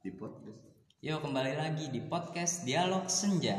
di 0.00 0.16
podcast 0.16 0.64
Yo 1.04 1.20
kembali 1.20 1.60
lagi 1.60 1.92
di 1.92 2.00
podcast 2.00 2.64
Dialog 2.64 3.08
Senja. 3.12 3.56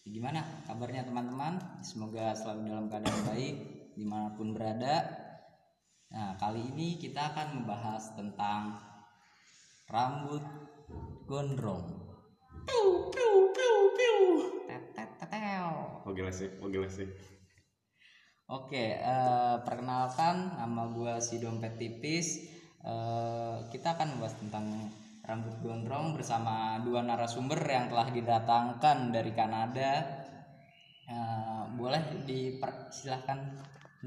Gimana 0.00 0.40
kabarnya 0.64 1.04
teman-teman? 1.04 1.84
Semoga 1.84 2.32
selalu 2.32 2.72
dalam 2.72 2.88
keadaan 2.88 3.20
baik 3.28 3.56
di 3.92 4.04
mana 4.08 4.32
pun 4.32 4.56
berada. 4.56 5.04
Nah 6.12 6.32
kali 6.40 6.72
ini 6.72 6.96
kita 6.96 7.32
akan 7.32 7.60
membahas 7.60 8.16
tentang 8.16 8.80
rambut 9.92 10.40
gondrong. 11.28 11.84
Piu 12.64 13.12
piu 13.12 13.32
piu 13.52 13.76
piu. 13.96 14.16
Tetet 14.64 15.12
tetel. 15.20 15.68
oh 16.08 16.12
gila 16.16 16.32
sih 16.32 16.48
oh 16.60 16.72
gila 16.72 16.88
sih 16.88 17.08
Oke, 18.48 18.96
eh, 18.96 19.56
perkenalkan 19.60 20.56
nama 20.56 20.88
gue 20.88 21.20
si 21.20 21.36
dompet 21.36 21.76
tipis. 21.76 22.48
Eh, 22.80 23.56
kita 23.68 23.92
akan 23.92 24.16
membahas 24.16 24.36
tentang 24.40 24.64
rambut 25.28 25.60
gondrong 25.60 26.16
bersama 26.16 26.80
dua 26.80 27.04
narasumber 27.04 27.60
yang 27.68 27.92
telah 27.92 28.08
didatangkan 28.08 29.12
dari 29.12 29.32
Kanada. 29.36 29.92
Eh, 31.08 31.62
boleh 31.76 32.24
dipersilahkan 32.24 33.38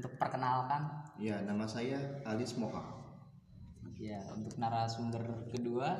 untuk 0.02 0.18
perkenalkan. 0.18 1.06
Ya, 1.22 1.38
nama 1.46 1.62
saya 1.70 2.22
Alis 2.26 2.58
Moha. 2.58 2.82
Ya, 4.02 4.18
untuk 4.34 4.58
narasumber 4.58 5.46
kedua, 5.46 5.94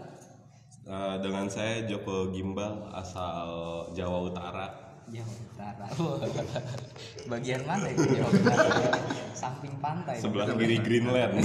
Eh, 0.83 1.17
dengan 1.23 1.47
saya 1.47 1.87
Joko 1.87 2.35
Gimbal 2.35 2.91
asal 2.91 3.47
Jawa 3.95 4.19
Utara 4.27 4.67
Jawa 5.07 5.31
Utara. 5.55 5.87
Bagian 7.31 7.63
mana 7.63 7.87
itu 7.87 8.03
Jawa 8.03 8.31
Utara? 8.35 8.67
Samping 9.47 9.79
pantai. 9.79 10.19
sebelah 10.19 10.51
kiri 10.59 10.83
Greenland 10.83 11.39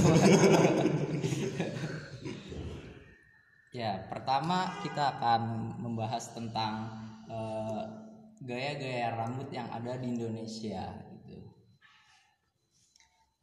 Ya, 3.78 4.10
pertama 4.10 4.82
kita 4.82 5.14
akan 5.14 5.70
membahas 5.78 6.34
tentang 6.34 6.90
eh, 7.30 7.82
gaya-gaya 8.42 9.14
rambut 9.14 9.54
yang 9.54 9.70
ada 9.70 9.94
di 10.02 10.18
Indonesia 10.18 10.98
gitu. 11.14 11.38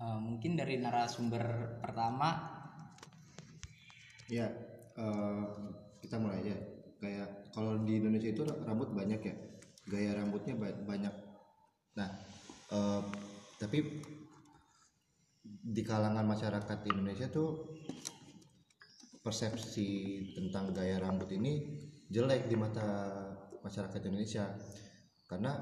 Eh, 0.03 0.19
mungkin 0.19 0.59
dari 0.59 0.75
narasumber 0.83 1.79
pertama, 1.79 2.51
Ya, 4.27 4.49
eh, 4.99 5.43
kita 6.03 6.19
mulai 6.19 6.43
aja. 6.43 6.57
Kayak 6.99 7.29
kalau 7.55 7.79
di 7.87 8.03
Indonesia 8.03 8.33
itu 8.35 8.43
rambut 8.43 8.91
banyak 8.91 9.21
ya, 9.23 9.35
gaya 9.87 10.19
rambutnya 10.19 10.59
ba- 10.59 10.81
banyak. 10.83 11.13
Nah, 11.95 12.09
eh, 12.75 13.01
tapi 13.55 14.03
di 15.45 15.81
kalangan 15.85 16.27
masyarakat 16.27 16.77
di 16.83 16.89
Indonesia 16.91 17.29
tuh 17.31 17.74
persepsi 19.25 20.21
tentang 20.37 20.69
gaya 20.69 21.01
rambut 21.01 21.25
ini 21.33 21.81
jelek 22.13 22.45
di 22.45 22.53
mata 22.53 22.85
masyarakat 23.65 23.97
Indonesia. 24.05 24.45
Karena 25.25 25.57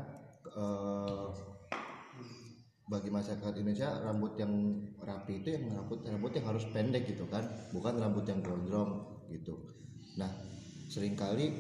eh, 0.52 1.28
bagi 2.84 3.08
masyarakat 3.08 3.56
Indonesia 3.64 4.03
rambut 4.03 4.36
yang 4.36 4.52
rapi 5.00 5.39
itu 5.39 5.56
yang 5.56 5.72
rambut 5.72 6.03
rambut 6.03 6.36
yang 6.36 6.52
harus 6.52 6.67
pendek 6.75 7.08
gitu 7.08 7.23
kan 7.31 7.47
bukan 7.72 7.95
rambut 7.95 8.28
yang 8.28 8.44
gondrong 8.44 9.23
gitu. 9.31 9.56
Nah 10.19 10.28
sering 10.91 11.16
kali 11.16 11.56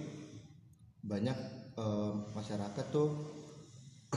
banyak 0.99 1.37
eh, 1.79 2.13
masyarakat 2.35 2.85
tuh 2.91 3.39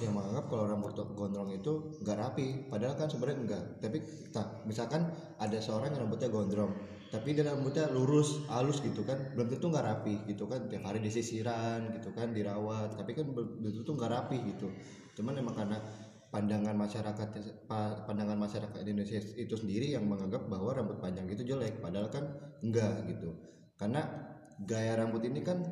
yang 0.03 0.13
menganggap 0.13 0.51
kalau 0.53 0.65
rambut 0.69 0.93
gondrong 1.17 1.49
itu 1.55 1.97
nggak 2.05 2.19
rapi 2.21 2.69
padahal 2.69 3.01
kan 3.01 3.09
sebenarnya 3.09 3.39
enggak 3.49 3.65
tapi 3.81 3.99
tak 4.29 4.45
misalkan 4.69 5.09
ada 5.41 5.57
seorang 5.57 5.89
yang 5.89 6.05
rambutnya 6.05 6.29
gondrong 6.29 6.73
tapi 7.13 7.37
dia 7.37 7.45
rambutnya 7.47 7.87
lurus 7.93 8.43
halus 8.53 8.79
gitu 8.83 9.03
kan. 9.07 9.35
Belum 9.35 9.49
tentu 9.53 9.67
nggak 9.73 9.87
rapi 9.87 10.15
gitu 10.31 10.45
kan. 10.51 10.67
Tiap 10.71 10.83
hari 10.87 10.99
disisiran 11.03 11.95
gitu 11.97 12.11
kan 12.13 12.31
dirawat. 12.37 12.95
Tapi 12.99 13.13
kan 13.17 13.27
belum 13.33 13.73
tentu 13.83 13.91
nggak 13.97 14.13
rapi 14.13 14.37
gitu. 14.55 14.69
Cuman 15.17 15.39
emang 15.39 15.55
karena 15.57 15.79
pandangan 16.31 16.75
masyarakat 16.75 17.29
pa- 17.71 18.05
pandangan 18.05 18.37
masyarakat 18.37 18.77
Indonesia 18.83 19.19
itu 19.39 19.55
sendiri 19.55 19.95
yang 19.95 20.05
menganggap 20.05 20.45
bahwa 20.51 20.75
rambut 20.75 20.99
panjang 21.01 21.27
itu 21.31 21.43
jelek. 21.47 21.79
Padahal 21.81 22.09
kan 22.13 22.25
enggak 22.63 23.07
gitu. 23.11 23.33
Karena 23.79 24.03
gaya 24.67 24.99
rambut 25.01 25.23
ini 25.27 25.41
kan 25.45 25.63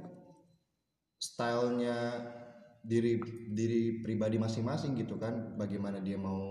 stylenya 1.19 1.97
diri 2.84 3.16
diri 3.53 4.04
pribadi 4.04 4.37
masing-masing 4.37 4.94
gitu 5.00 5.16
kan. 5.16 5.56
Bagaimana 5.56 5.98
dia 6.04 6.20
mau 6.20 6.42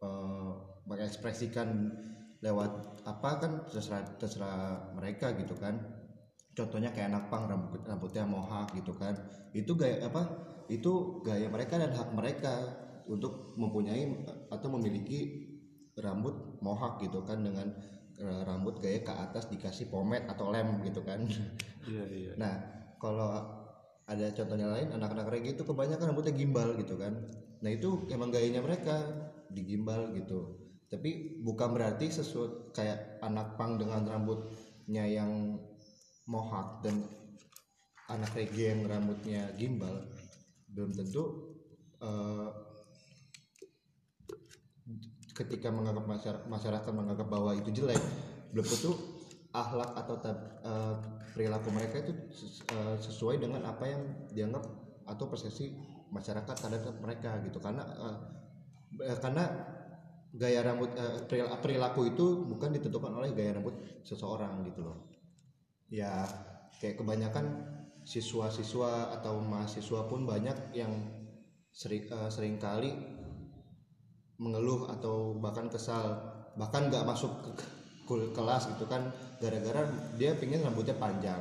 eh, 0.00 0.52
mengekspresikan 0.86 1.68
lewat 2.40 2.89
apa 3.06 3.30
kan 3.40 3.52
terserah 3.68 4.04
terserah 4.20 4.92
mereka 4.96 5.32
gitu 5.38 5.56
kan 5.56 5.78
contohnya 6.54 6.90
kayak 6.90 7.14
anak 7.14 7.24
pang 7.30 7.46
rambut 7.46 7.80
rambutnya 7.86 8.26
mohak 8.26 8.74
gitu 8.74 8.92
kan 8.96 9.14
itu 9.54 9.72
gaya 9.78 10.04
apa 10.04 10.22
itu 10.68 11.22
gaya 11.22 11.46
mereka 11.48 11.78
dan 11.78 11.94
hak 11.94 12.10
mereka 12.12 12.54
untuk 13.10 13.54
mempunyai 13.58 14.26
atau 14.50 14.68
memiliki 14.70 15.50
rambut 15.98 16.58
mohak 16.62 17.02
gitu 17.02 17.22
kan 17.26 17.42
dengan 17.42 17.70
eh, 18.18 18.40
rambut 18.46 18.78
gaya 18.78 19.02
ke 19.02 19.12
atas 19.12 19.50
dikasih 19.50 19.90
pomade 19.90 20.26
atau 20.30 20.52
lem 20.52 20.82
gitu 20.86 21.02
kan 21.02 21.24
iya 21.90 22.04
iya 22.06 22.32
Nah, 22.36 22.54
kalau 23.00 23.30
ada 24.10 24.26
contohnya 24.34 24.66
lain, 24.66 24.90
anak-anak 24.90 25.30
reggae 25.30 25.54
itu 25.54 25.62
kebanyakan 25.62 26.10
rambutnya 26.10 26.34
gimbal 26.34 26.74
gitu 26.74 26.98
kan. 26.98 27.14
Nah 27.62 27.70
itu 27.70 28.10
emang 28.10 28.34
gayanya 28.34 28.64
mereka 28.64 28.96
digimbal 29.52 30.10
gitu. 30.18 30.58
Tapi 30.90 31.40
bukan 31.46 31.70
berarti 31.70 32.10
sesuatu 32.10 32.74
kayak 32.74 33.22
anak 33.22 33.54
pang 33.54 33.78
dengan 33.78 34.02
rambutnya 34.02 35.06
yang 35.06 35.54
mohak 36.26 36.82
dan 36.82 37.06
anak 38.10 38.34
reggae 38.34 38.74
yang 38.74 38.82
rambutnya 38.90 39.54
gimbal 39.54 40.02
belum 40.70 40.90
tentu 40.90 41.54
eh, 42.02 42.48
ketika 45.38 45.70
menganggap 45.70 46.04
masyarakat, 46.10 46.44
masyarakat 46.50 46.92
menganggap 46.92 47.28
bahwa 47.30 47.54
itu 47.54 47.70
jelek 47.70 48.02
belum 48.50 48.66
tentu 48.66 48.92
akhlak 49.54 49.90
atau 49.94 50.14
eh, 50.26 50.94
perilaku 51.34 51.70
mereka 51.70 52.02
itu 52.02 52.12
eh, 52.74 52.96
sesuai 52.98 53.38
dengan 53.38 53.62
apa 53.66 53.86
yang 53.86 54.02
dianggap 54.34 54.66
atau 55.06 55.24
persepsi 55.26 55.74
masyarakat 56.10 56.54
terhadap 56.54 56.94
mereka 56.98 57.38
gitu. 57.46 57.62
Karena 57.62 57.82
eh, 57.86 59.18
karena 59.22 59.44
gaya 60.34 60.62
rambut 60.62 60.90
peril- 61.26 61.50
perilaku 61.58 62.14
itu 62.14 62.46
bukan 62.46 62.70
ditentukan 62.76 63.10
oleh 63.10 63.34
gaya 63.34 63.58
rambut 63.58 63.74
seseorang 64.06 64.62
gitu 64.66 64.86
loh. 64.86 64.98
Ya 65.90 66.26
kayak 66.78 67.02
kebanyakan 67.02 67.46
siswa-siswa 68.06 69.20
atau 69.20 69.42
mahasiswa 69.42 70.06
pun 70.08 70.24
banyak 70.24 70.72
yang 70.72 70.92
sering 71.70 72.06
eh, 72.10 72.30
sering 72.30 72.56
kali 72.58 72.90
mengeluh 74.40 74.88
atau 74.88 75.36
bahkan 75.36 75.68
kesal 75.68 76.16
bahkan 76.56 76.88
nggak 76.88 77.04
masuk 77.04 77.30
ke 77.44 77.50
ke 78.08 78.14
kelas 78.34 78.66
gitu 78.74 78.88
kan 78.90 79.06
gara-gara 79.38 79.86
dia 80.18 80.34
pingin 80.34 80.64
rambutnya 80.64 80.96
panjang 80.98 81.38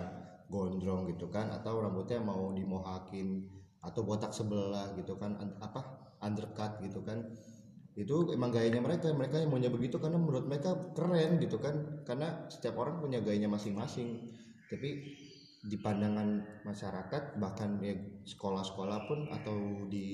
gondrong 0.51 1.09
gitu 1.09 1.31
kan 1.31 1.50
atau 1.50 1.81
rambutnya 1.81 2.21
mau 2.21 2.53
dimohakin 2.53 3.41
atau 3.81 4.03
botak 4.03 4.35
sebelah 4.35 4.94
gitu 5.00 5.16
kan 5.16 5.39
apa 5.63 5.81
undercut 6.19 6.83
gitu 6.83 7.00
kan 7.01 7.23
itu 7.97 8.31
emang 8.31 8.53
gayanya 8.53 8.85
mereka 8.85 9.09
mereka 9.11 9.41
yang 9.41 9.50
maunya 9.50 9.72
begitu 9.73 9.97
karena 9.97 10.22
menurut 10.22 10.45
mereka 10.45 10.94
keren 10.94 11.41
gitu 11.41 11.57
kan. 11.57 12.05
Karena 12.05 12.45
setiap 12.51 12.77
orang 12.77 13.01
punya 13.01 13.19
gayanya 13.23 13.50
masing-masing. 13.50 14.29
Tapi 14.69 14.89
di 15.59 15.77
pandangan 15.81 16.61
masyarakat 16.63 17.35
bahkan 17.41 17.83
ya 17.83 17.97
sekolah-sekolah 18.23 19.00
pun 19.09 19.19
atau 19.27 19.85
di 19.91 20.07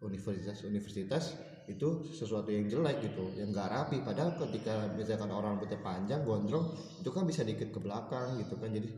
universitas-universitas 0.00 1.36
itu 1.64 2.04
sesuatu 2.12 2.52
yang 2.52 2.68
jelek 2.68 3.04
gitu 3.04 3.34
yang 3.36 3.52
nggak 3.52 3.68
rapi. 3.68 4.00
Padahal 4.04 4.36
ketika 4.48 4.88
misalkan 4.96 5.32
orang 5.32 5.56
rambutnya 5.56 5.80
panjang 5.80 6.24
gondrong 6.24 6.72
itu 7.00 7.10
kan 7.12 7.24
bisa 7.24 7.44
dikit 7.44 7.72
ke 7.72 7.80
belakang 7.80 8.40
gitu 8.40 8.56
kan. 8.56 8.72
Jadi 8.72 8.88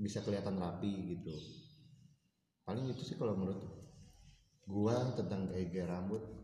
bisa 0.00 0.24
kelihatan 0.24 0.56
rapi 0.56 1.16
gitu. 1.16 1.32
Paling 2.64 2.88
itu 2.88 3.02
sih 3.04 3.16
kalau 3.20 3.36
menurut 3.36 3.60
gua 4.64 5.12
tentang 5.18 5.50
gaya-gaya 5.50 5.90
rambut 5.90 6.39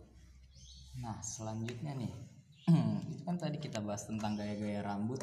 Nah, 1.00 1.20
selanjutnya 1.20 1.92
nih, 1.92 2.12
itu 3.12 3.22
kan 3.28 3.36
tadi 3.36 3.60
kita 3.60 3.84
bahas 3.84 4.08
tentang 4.08 4.36
gaya-gaya 4.36 4.80
rambut 4.80 5.20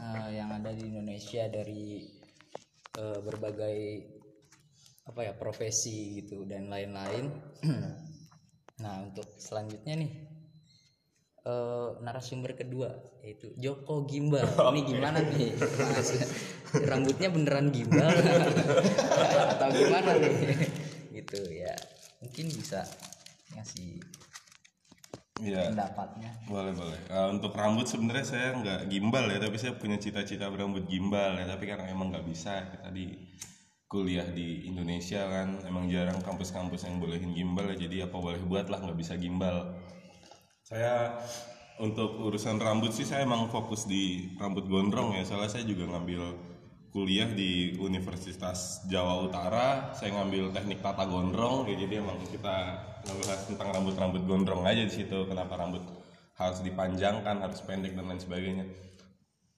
eh, 0.00 0.30
yang 0.36 0.52
ada 0.52 0.68
di 0.72 0.84
Indonesia 0.84 1.48
dari 1.48 2.04
eh, 2.96 3.18
berbagai 3.24 3.78
apa 5.08 5.20
ya 5.24 5.32
profesi 5.32 6.20
gitu 6.20 6.44
dan 6.44 6.68
lain-lain. 6.68 7.32
nah, 8.84 8.94
untuk 9.00 9.24
selanjutnya 9.40 9.96
nih 9.96 10.12
eh, 11.48 11.88
narasumber 12.04 12.52
kedua 12.52 12.92
yaitu 13.24 13.56
Joko 13.56 14.04
Gimbal. 14.04 14.44
Ini 14.76 14.80
gimana 14.84 15.24
nih? 15.24 15.56
Mas? 15.56 16.10
Rambutnya 16.84 17.32
beneran 17.32 17.72
gimbal 17.72 18.12
atau 19.56 19.68
gimana 19.72 20.20
nih? 20.20 20.36
gitu 21.16 21.40
ya. 21.48 21.72
Mungkin 22.20 22.52
bisa 22.52 22.84
ngasih 23.56 24.04
Iya. 25.38 25.70
pendapatnya 25.70 26.30
Boleh 26.50 26.72
boleh. 26.74 27.00
Eh, 27.06 27.28
untuk 27.30 27.52
rambut 27.54 27.86
sebenarnya 27.86 28.26
saya 28.26 28.48
nggak 28.58 28.80
gimbal 28.90 29.26
ya, 29.30 29.38
tapi 29.38 29.56
saya 29.60 29.76
punya 29.78 30.00
cita-cita 30.00 30.50
berambut 30.50 30.86
gimbal 30.90 31.38
ya. 31.38 31.46
Tapi 31.46 31.64
karena 31.68 31.86
emang 31.90 32.10
nggak 32.10 32.26
bisa 32.26 32.66
kita 32.74 32.88
di 32.90 33.14
kuliah 33.88 34.26
di 34.28 34.68
Indonesia 34.68 35.24
kan, 35.24 35.64
emang 35.64 35.88
jarang 35.88 36.20
kampus-kampus 36.20 36.84
yang 36.84 37.00
bolehin 37.00 37.32
gimbal 37.32 37.70
ya. 37.72 37.76
Jadi 37.88 37.96
apa 38.04 38.16
boleh 38.18 38.42
buat 38.44 38.66
lah 38.68 38.82
nggak 38.82 38.98
bisa 38.98 39.14
gimbal. 39.16 39.78
Saya 40.66 41.22
untuk 41.78 42.18
urusan 42.18 42.58
rambut 42.58 42.90
sih 42.90 43.06
saya 43.06 43.22
emang 43.22 43.48
fokus 43.48 43.86
di 43.86 44.34
rambut 44.36 44.66
gondrong 44.66 45.14
ya. 45.14 45.22
Soalnya 45.22 45.50
saya 45.54 45.64
juga 45.64 45.86
ngambil 45.86 46.22
kuliah 46.90 47.28
di 47.28 47.76
Universitas 47.76 48.84
Jawa 48.88 49.28
Utara. 49.28 49.92
Saya 49.92 50.16
ngambil 50.16 50.52
teknik 50.56 50.80
tata 50.80 51.04
gondrong 51.04 51.68
ya. 51.68 51.76
Jadi 51.76 51.94
emang 52.00 52.18
kita 52.24 52.56
ngebahas 53.04 53.40
tentang 53.48 53.68
rambut-rambut 53.76 54.22
gondrong 54.24 54.64
aja 54.64 54.82
di 54.84 54.92
situ. 54.92 55.28
Kenapa 55.28 55.60
rambut 55.60 55.84
harus 56.38 56.60
dipanjangkan, 56.62 57.42
harus 57.42 57.60
pendek 57.66 57.92
dan 57.98 58.06
lain 58.06 58.22
sebagainya. 58.22 58.64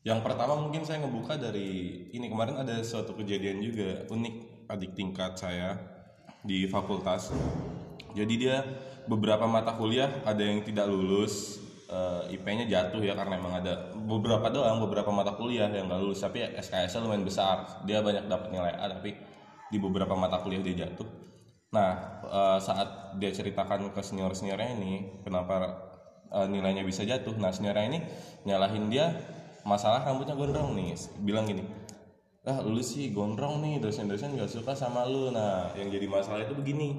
Yang 0.00 0.20
pertama 0.24 0.56
mungkin 0.56 0.82
saya 0.88 1.04
ngebuka 1.04 1.36
dari 1.36 2.08
ini 2.16 2.32
kemarin 2.32 2.56
ada 2.56 2.80
suatu 2.80 3.12
kejadian 3.12 3.60
juga 3.60 4.08
unik 4.08 4.66
adik 4.72 4.96
tingkat 4.96 5.36
saya 5.36 5.76
di 6.40 6.64
fakultas. 6.64 7.28
Jadi 8.16 8.34
dia 8.40 8.64
beberapa 9.04 9.44
mata 9.44 9.76
kuliah 9.76 10.08
ada 10.24 10.40
yang 10.40 10.64
tidak 10.64 10.88
lulus 10.88 11.60
eh, 11.90 12.34
IP-nya 12.38 12.66
jatuh 12.70 13.02
ya 13.02 13.18
karena 13.18 13.36
emang 13.36 13.60
ada 13.60 13.90
beberapa 13.94 14.46
doang 14.48 14.80
beberapa 14.86 15.10
mata 15.10 15.34
kuliah 15.34 15.68
yang 15.68 15.90
nggak 15.90 16.00
lulus 16.00 16.22
tapi 16.22 16.46
SKS-nya 16.46 17.04
lumayan 17.04 17.26
besar. 17.26 17.82
Dia 17.84 18.00
banyak 18.00 18.30
dapat 18.30 18.48
nilai 18.54 18.72
A 18.78 18.86
tapi 18.88 19.14
di 19.70 19.78
beberapa 19.78 20.14
mata 20.14 20.38
kuliah 20.40 20.62
dia 20.62 20.86
jatuh. 20.86 21.08
Nah 21.74 21.90
eh, 22.24 22.58
saat 22.62 23.18
dia 23.18 23.30
ceritakan 23.34 23.90
ke 23.90 24.00
senior 24.00 24.32
seniornya 24.32 24.78
ini 24.78 25.22
kenapa 25.26 25.54
eh, 26.30 26.46
nilainya 26.46 26.86
bisa 26.86 27.02
jatuh. 27.02 27.34
Nah 27.36 27.50
seniornya 27.50 27.86
ini 27.90 27.98
nyalahin 28.46 28.88
dia 28.88 29.10
masalah 29.64 30.04
rambutnya 30.04 30.36
gondrong 30.36 30.72
nih 30.72 30.96
bilang 31.20 31.44
gini 31.44 31.64
ah 32.48 32.64
lu 32.64 32.80
sih 32.80 33.12
gondrong 33.12 33.60
nih 33.60 33.84
dosen-dosen 33.84 34.32
gak 34.32 34.48
suka 34.48 34.72
sama 34.72 35.04
lu 35.04 35.28
nah 35.28 35.68
yang 35.76 35.92
jadi 35.92 36.08
masalah 36.08 36.48
itu 36.48 36.56
begini 36.56 36.96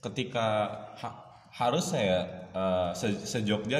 ketika 0.00 0.72
ha- 0.96 1.25
harusnya 1.58 2.00
ya 2.12 2.20
eh, 2.60 2.90
se 3.00 3.06
sejogja 3.32 3.78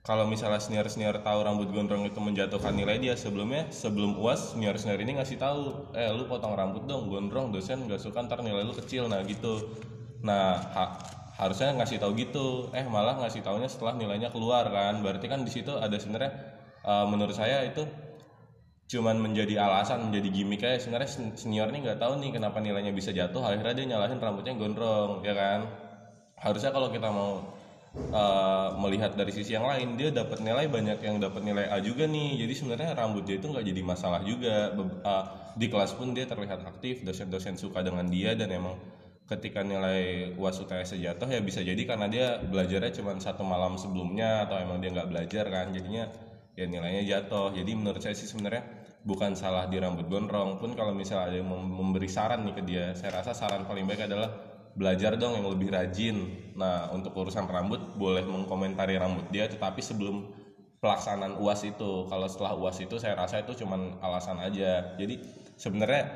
kalau 0.00 0.24
misalnya 0.24 0.56
senior-senior 0.64 1.20
tahu 1.20 1.40
rambut 1.44 1.68
gondrong 1.76 2.08
itu 2.08 2.16
menjatuhkan 2.18 2.72
nilai 2.72 2.96
dia 2.96 3.14
sebelumnya 3.20 3.68
sebelum 3.68 4.16
uas 4.16 4.56
senior-senior 4.56 4.96
ini 5.04 5.20
ngasih 5.20 5.36
tahu 5.36 5.92
eh 5.92 6.08
lu 6.16 6.24
potong 6.24 6.56
rambut 6.56 6.88
dong 6.88 7.12
gondrong 7.12 7.52
dosen 7.52 7.84
gak 7.84 8.00
suka 8.00 8.24
ntar 8.24 8.40
nilai 8.40 8.64
lu 8.64 8.72
kecil. 8.72 9.12
Nah 9.12 9.20
gitu. 9.28 9.60
Nah 10.24 10.56
ha- 10.76 10.96
harusnya 11.36 11.76
ngasih 11.76 12.00
tahu 12.00 12.16
gitu. 12.16 12.72
Eh 12.72 12.84
malah 12.88 13.20
ngasih 13.20 13.44
taunya 13.44 13.68
setelah 13.68 13.92
nilainya 14.00 14.32
keluar 14.32 14.64
kan. 14.72 15.04
Berarti 15.04 15.26
kan 15.28 15.44
di 15.44 15.52
situ 15.52 15.76
ada 15.76 15.96
sebenarnya 16.00 16.32
eh, 16.88 17.04
menurut 17.12 17.36
saya 17.36 17.60
itu 17.68 17.84
cuman 18.90 19.16
menjadi 19.22 19.54
alasan 19.62 20.10
menjadi 20.10 20.28
gimmick 20.34 20.62
aja. 20.66 20.78
Sebenarnya 20.82 21.10
sen- 21.14 21.36
senior 21.38 21.68
ini 21.70 21.78
nggak 21.86 21.98
tahu 22.02 22.18
nih 22.18 22.30
kenapa 22.36 22.58
nilainya 22.58 22.90
bisa 22.90 23.10
jatuh. 23.14 23.42
Akhirnya 23.44 23.74
dia 23.78 23.86
nyalahin 23.94 24.18
rambutnya 24.18 24.52
gondrong 24.58 25.22
ya 25.22 25.34
kan 25.36 25.60
harusnya 26.40 26.72
kalau 26.72 26.88
kita 26.88 27.08
mau 27.12 27.60
uh, 28.12 28.68
melihat 28.78 29.12
dari 29.18 29.32
sisi 29.34 29.56
yang 29.56 29.66
lain 29.66 29.98
dia 29.98 30.14
dapat 30.14 30.40
nilai 30.40 30.66
banyak 30.70 30.98
yang 31.02 31.16
dapat 31.18 31.42
nilai 31.42 31.66
A 31.68 31.82
juga 31.82 32.06
nih. 32.06 32.46
Jadi 32.46 32.52
sebenarnya 32.54 32.90
rambut 32.94 33.26
dia 33.26 33.36
itu 33.36 33.46
nggak 33.50 33.66
jadi 33.66 33.82
masalah 33.82 34.20
juga. 34.22 34.74
Uh, 35.04 35.24
di 35.58 35.66
kelas 35.66 35.98
pun 35.98 36.14
dia 36.14 36.24
terlihat 36.30 36.62
aktif 36.62 37.02
dosen-dosen 37.02 37.58
suka 37.58 37.82
dengan 37.82 38.06
dia 38.06 38.38
dan 38.38 38.54
emang 38.54 38.78
ketika 39.26 39.62
nilai 39.62 40.34
uas 40.34 40.58
UTS 40.58 40.98
jatuh 40.98 41.30
ya 41.30 41.38
bisa 41.38 41.62
jadi 41.62 41.78
karena 41.86 42.10
dia 42.10 42.26
belajarnya 42.42 42.90
cuma 42.98 43.14
satu 43.18 43.46
malam 43.46 43.78
sebelumnya 43.78 44.46
atau 44.46 44.58
emang 44.58 44.78
dia 44.82 44.90
nggak 44.94 45.08
belajar 45.10 45.44
kan. 45.50 45.66
Jadinya 45.74 46.06
ya 46.54 46.66
nilainya 46.66 47.02
jatuh. 47.06 47.54
Jadi 47.54 47.70
menurut 47.74 48.00
saya 48.02 48.14
sih 48.14 48.26
sebenarnya 48.26 48.62
bukan 49.02 49.34
salah 49.34 49.66
di 49.66 49.76
rambut 49.82 50.06
gondrong. 50.06 50.62
Pun 50.62 50.78
kalau 50.78 50.94
misalnya 50.94 51.34
ada 51.34 51.36
yang 51.42 51.48
mem- 51.50 51.74
memberi 51.74 52.08
saran 52.10 52.46
nih 52.46 52.54
ke 52.54 52.62
dia 52.62 52.84
saya 52.94 53.22
rasa 53.22 53.34
saran 53.34 53.66
paling 53.66 53.86
baik 53.86 54.06
adalah 54.06 54.30
belajar 54.80 55.20
dong 55.20 55.36
yang 55.36 55.44
lebih 55.52 55.68
rajin. 55.68 56.16
Nah 56.56 56.88
untuk 56.96 57.12
urusan 57.12 57.44
rambut 57.44 58.00
boleh 58.00 58.24
mengkomentari 58.24 58.96
rambut 58.96 59.28
dia 59.28 59.44
tetapi 59.44 59.84
sebelum 59.84 60.32
pelaksanaan 60.80 61.36
uas 61.36 61.60
itu. 61.68 62.08
Kalau 62.08 62.24
setelah 62.24 62.56
uas 62.56 62.80
itu 62.80 62.96
saya 62.96 63.12
rasa 63.12 63.44
itu 63.44 63.52
cuman 63.60 64.00
alasan 64.00 64.40
aja. 64.40 64.96
Jadi 64.96 65.20
sebenarnya 65.60 66.08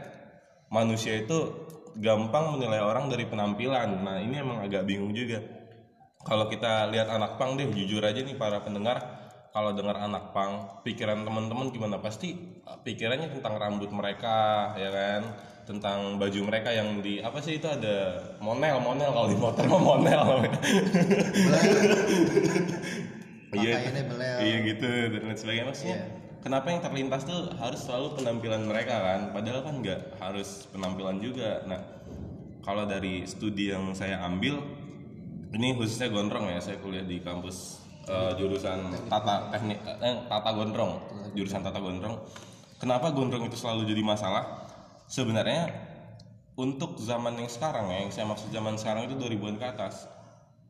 manusia 0.73 1.21
itu 1.21 1.69
gampang 2.01 2.57
menilai 2.57 2.81
orang 2.81 3.13
dari 3.13 3.29
penampilan. 3.29 4.01
Nah 4.01 4.25
ini 4.25 4.41
emang 4.41 4.65
agak 4.65 4.89
bingung 4.89 5.13
juga. 5.13 5.45
Kalau 6.25 6.49
kita 6.49 6.89
lihat 6.89 7.13
anak 7.13 7.37
pang 7.37 7.61
deh 7.61 7.69
jujur 7.69 8.01
aja 8.01 8.25
nih 8.25 8.41
para 8.41 8.65
pendengar 8.65 9.29
kalau 9.53 9.77
dengar 9.77 10.01
anak 10.01 10.33
pang 10.33 10.81
pikiran 10.81 11.21
teman-teman 11.21 11.69
gimana? 11.69 12.01
Pasti 12.01 12.33
uh, 12.65 12.81
pikirannya 12.81 13.29
tentang 13.29 13.61
rambut 13.61 13.93
mereka 13.93 14.73
ya 14.81 14.89
kan 14.89 15.53
tentang 15.65 16.21
baju 16.21 16.41
mereka 16.45 16.69
yang 16.71 17.01
di 17.01 17.25
apa 17.25 17.41
sih 17.41 17.57
itu 17.57 17.65
ada 17.65 18.21
monel 18.39 18.81
monel 18.85 19.11
kalau 19.13 19.29
di 19.33 19.39
motor 19.41 19.65
mah 19.69 19.81
monel. 19.81 20.25
Iya. 23.55 23.79
Iya 24.43 24.57
gitu 24.67 24.89
dan 25.15 25.31
lain 25.31 25.39
sebagainya. 25.39 25.67
Maksudnya 25.71 26.01
kenapa 26.43 26.75
yang 26.75 26.83
terlintas 26.83 27.23
tuh 27.23 27.55
harus 27.55 27.81
selalu 27.87 28.19
penampilan 28.19 28.67
mereka 28.67 28.99
kan? 28.99 29.21
Padahal 29.31 29.63
kan 29.63 29.79
nggak 29.79 30.19
harus 30.19 30.67
penampilan 30.75 31.23
juga. 31.23 31.63
Nah 31.65 31.81
kalau 32.67 32.83
dari 32.83 33.23
studi 33.31 33.71
yang 33.71 33.95
saya 33.95 34.21
ambil 34.27 34.59
ini 35.55 35.79
khususnya 35.79 36.11
gondrong 36.11 36.51
ya 36.51 36.59
saya 36.59 36.83
kuliah 36.83 37.07
di 37.07 37.23
kampus 37.23 37.79
eh, 38.11 38.35
jurusan 38.35 38.91
tata 39.07 39.55
teknik 39.55 39.79
eh, 39.87 40.17
tata 40.27 40.51
gondrong 40.51 40.99
jurusan 41.39 41.63
tata 41.63 41.79
gondrong. 41.79 42.19
Kenapa 42.83 43.15
gondrong 43.15 43.47
itu 43.47 43.55
selalu 43.55 43.87
jadi 43.87 44.03
masalah 44.03 44.64
sebenarnya 45.09 45.71
untuk 46.55 47.03
zaman 47.03 47.35
yang 47.35 47.51
sekarang 47.51 47.91
ya 47.91 47.99
yang 48.07 48.13
saya 48.15 48.27
maksud 48.31 48.49
zaman 48.55 48.79
sekarang 48.79 49.11
itu 49.11 49.19
2000-an 49.19 49.57
ke 49.59 49.67
atas. 49.67 50.07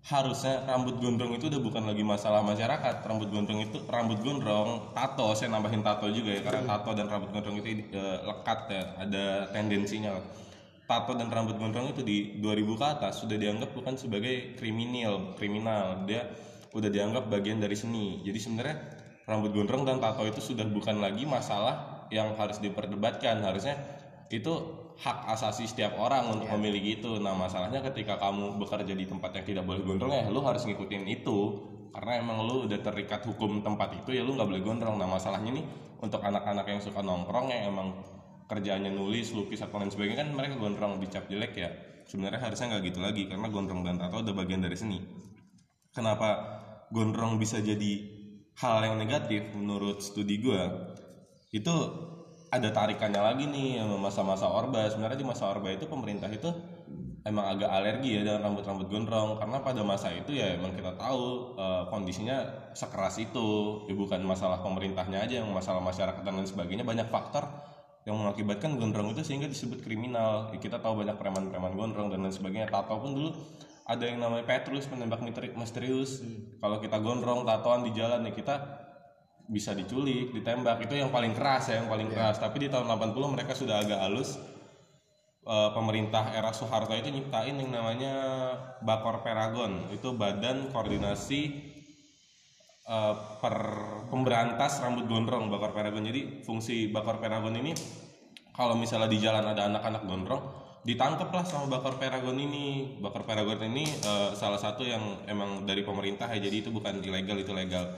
Harusnya 0.04 0.68
rambut 0.68 1.00
gondrong 1.00 1.32
itu 1.32 1.48
udah 1.48 1.60
bukan 1.64 1.88
lagi 1.88 2.04
masalah 2.04 2.44
masyarakat. 2.44 3.08
Rambut 3.08 3.32
gondrong 3.32 3.64
itu 3.64 3.80
rambut 3.88 4.20
gondrong 4.20 4.92
tato 4.92 5.32
saya 5.32 5.48
nambahin 5.48 5.80
tato 5.80 6.12
juga 6.12 6.36
ya 6.36 6.40
karena 6.44 6.76
tato 6.76 6.92
dan 6.92 7.08
rambut 7.08 7.32
gondrong 7.32 7.56
itu 7.64 7.88
eh, 7.88 8.18
lekat 8.20 8.60
ya 8.68 8.82
ada 9.00 9.24
tendensinya. 9.52 10.20
Tato 10.84 11.16
dan 11.16 11.32
rambut 11.32 11.56
gondrong 11.56 11.96
itu 11.96 12.04
di 12.04 12.36
2000 12.36 12.76
ke 12.76 12.84
atas 12.84 13.24
sudah 13.24 13.40
dianggap 13.40 13.72
bukan 13.72 13.96
sebagai 13.96 14.56
kriminal 14.60 15.32
kriminal. 15.40 16.04
Dia 16.04 16.28
udah 16.76 16.90
dianggap 16.92 17.32
bagian 17.32 17.64
dari 17.64 17.76
seni. 17.76 18.20
Jadi 18.28 18.38
sebenarnya 18.40 18.76
rambut 19.24 19.56
gondrong 19.56 19.88
dan 19.88 20.04
tato 20.04 20.28
itu 20.28 20.40
sudah 20.44 20.68
bukan 20.68 21.00
lagi 21.00 21.24
masalah 21.24 22.08
yang 22.12 22.36
harus 22.36 22.60
diperdebatkan. 22.60 23.40
Harusnya 23.40 23.80
itu 24.40 24.54
hak 24.94 25.34
asasi 25.34 25.66
setiap 25.66 25.98
orang 25.98 26.30
untuk 26.30 26.48
memiliki 26.54 27.02
itu. 27.02 27.18
Nah, 27.18 27.34
masalahnya 27.34 27.82
ketika 27.82 28.18
kamu 28.18 28.58
bekerja 28.62 28.94
di 28.94 29.06
tempat 29.06 29.34
yang 29.34 29.46
tidak 29.46 29.64
boleh 29.66 29.82
gondrong 29.82 30.12
ya 30.14 30.30
lu 30.30 30.40
harus 30.46 30.62
ngikutin 30.66 31.04
itu 31.10 31.38
karena 31.90 32.22
emang 32.22 32.42
lu 32.46 32.66
udah 32.66 32.78
terikat 32.82 33.22
hukum 33.26 33.62
tempat 33.62 34.02
itu 34.02 34.14
ya 34.14 34.22
lu 34.22 34.34
nggak 34.38 34.48
boleh 34.50 34.62
gondrong. 34.62 34.96
Nah, 34.98 35.06
masalahnya 35.10 35.50
nih 35.54 35.66
untuk 35.98 36.22
anak-anak 36.22 36.66
yang 36.66 36.80
suka 36.82 37.02
nongkrong 37.02 37.50
yang 37.50 37.70
emang 37.70 37.88
kerjaannya 38.44 38.92
nulis, 38.92 39.32
lukis 39.32 39.64
atau 39.64 39.80
lain 39.80 39.90
sebagainya 39.90 40.26
kan 40.26 40.28
mereka 40.30 40.54
gondrong 40.60 41.00
dicap 41.00 41.26
jelek 41.26 41.52
ya. 41.56 41.70
Sebenarnya 42.04 42.40
harusnya 42.44 42.76
nggak 42.76 42.82
gitu 42.92 43.00
lagi 43.00 43.22
karena 43.26 43.48
gondrong 43.48 43.80
dan 43.82 43.96
tato 43.96 44.20
udah 44.20 44.34
bagian 44.36 44.60
dari 44.60 44.76
seni. 44.76 45.00
Kenapa 45.94 46.28
gondrong 46.92 47.40
bisa 47.40 47.62
jadi 47.64 47.92
hal 48.60 48.76
yang 48.84 48.96
negatif 49.00 49.50
menurut 49.56 50.04
studi 50.04 50.38
gua? 50.42 50.92
Itu 51.54 51.74
ada 52.56 52.68
tarikannya 52.76 53.20
lagi 53.28 53.44
nih 53.54 53.66
sama 53.82 53.96
masa-masa 54.06 54.46
orba. 54.58 54.80
Sebenarnya 54.90 55.18
di 55.22 55.26
masa 55.32 55.44
orba 55.52 55.68
itu 55.76 55.84
pemerintah 55.92 56.30
itu 56.38 56.48
emang 57.28 57.46
agak 57.52 57.70
alergi 57.76 58.08
ya 58.16 58.20
dengan 58.26 58.40
rambut-rambut 58.46 58.86
gondrong. 58.92 59.30
Karena 59.40 59.58
pada 59.66 59.80
masa 59.90 60.08
itu 60.20 60.30
ya 60.40 60.46
emang 60.58 60.72
kita 60.78 60.92
tahu 61.02 61.22
eh, 61.62 61.82
kondisinya 61.92 62.36
sekeras 62.80 63.16
itu. 63.24 63.48
Ya 63.88 63.94
bukan 64.02 64.20
masalah 64.32 64.58
pemerintahnya 64.66 65.18
aja 65.24 65.34
yang 65.42 65.48
masalah 65.58 65.80
masyarakat 65.82 66.22
dan 66.26 66.34
lain 66.38 66.48
sebagainya. 66.48 66.84
Banyak 66.90 67.08
faktor 67.14 67.44
yang 68.04 68.20
mengakibatkan 68.20 68.76
gondrong 68.76 69.08
itu 69.16 69.22
sehingga 69.24 69.48
disebut 69.48 69.80
kriminal. 69.80 70.52
Ya, 70.52 70.58
kita 70.60 70.76
tahu 70.84 71.00
banyak 71.02 71.16
preman-preman 71.16 71.72
gondrong 71.78 72.08
dan 72.12 72.20
lain 72.24 72.34
sebagainya. 72.34 72.68
Tato 72.68 72.94
pun 73.00 73.16
dulu 73.16 73.30
ada 73.84 74.04
yang 74.08 74.20
namanya 74.20 74.44
Petrus 74.48 74.84
penembak 74.88 75.20
misteri- 75.24 75.54
misterius. 75.56 76.20
Kalau 76.60 76.76
kita 76.80 76.96
gondrong 77.00 77.44
tatoan 77.48 77.84
di 77.84 77.90
jalan 77.92 78.24
ya 78.28 78.32
kita 78.32 78.54
bisa 79.48 79.76
diculik, 79.76 80.32
ditembak 80.32 80.84
itu 80.88 80.96
yang 80.96 81.12
paling 81.12 81.36
keras 81.36 81.68
ya, 81.68 81.84
yang 81.84 81.88
paling 81.90 82.08
keras. 82.08 82.40
Tapi 82.40 82.66
di 82.66 82.68
tahun 82.72 82.88
80 82.88 83.34
mereka 83.34 83.52
sudah 83.52 83.84
agak 83.84 84.00
halus. 84.00 84.40
Eh, 85.44 85.70
pemerintah 85.76 86.32
era 86.32 86.56
Soeharto 86.56 86.96
itu 86.96 87.12
nyiptain 87.12 87.52
yang 87.52 87.68
namanya 87.68 88.14
Bakor 88.80 89.20
Peragon. 89.20 89.92
Itu 89.92 90.16
Badan 90.16 90.72
Koordinasi 90.72 91.42
eh, 92.88 93.14
per 93.44 93.56
pemberantas 94.08 94.80
rambut 94.80 95.04
gondrong 95.04 95.52
Bakor 95.52 95.76
Peragon. 95.76 96.08
Jadi 96.08 96.40
fungsi 96.48 96.88
Bakor 96.88 97.20
Peragon 97.20 97.52
ini 97.60 97.76
kalau 98.54 98.78
misalnya 98.78 99.10
di 99.10 99.18
jalan 99.18 99.44
ada 99.50 99.66
anak-anak 99.66 100.02
gondrong, 100.06 100.42
ditangkap 100.84 101.32
lah 101.32 101.44
sama 101.48 101.66
bakar 101.66 101.96
Paragon 101.96 102.36
ini 102.36 102.96
bakar 103.00 103.24
Paragon 103.24 103.56
ini 103.66 103.88
eh, 103.88 104.30
salah 104.36 104.60
satu 104.60 104.84
yang 104.84 105.24
emang 105.24 105.64
dari 105.64 105.80
pemerintah 105.80 106.28
ya 106.28 106.38
jadi 106.38 106.60
itu 106.60 106.68
bukan 106.68 107.00
ilegal 107.00 107.40
itu 107.40 107.56
legal 107.56 107.88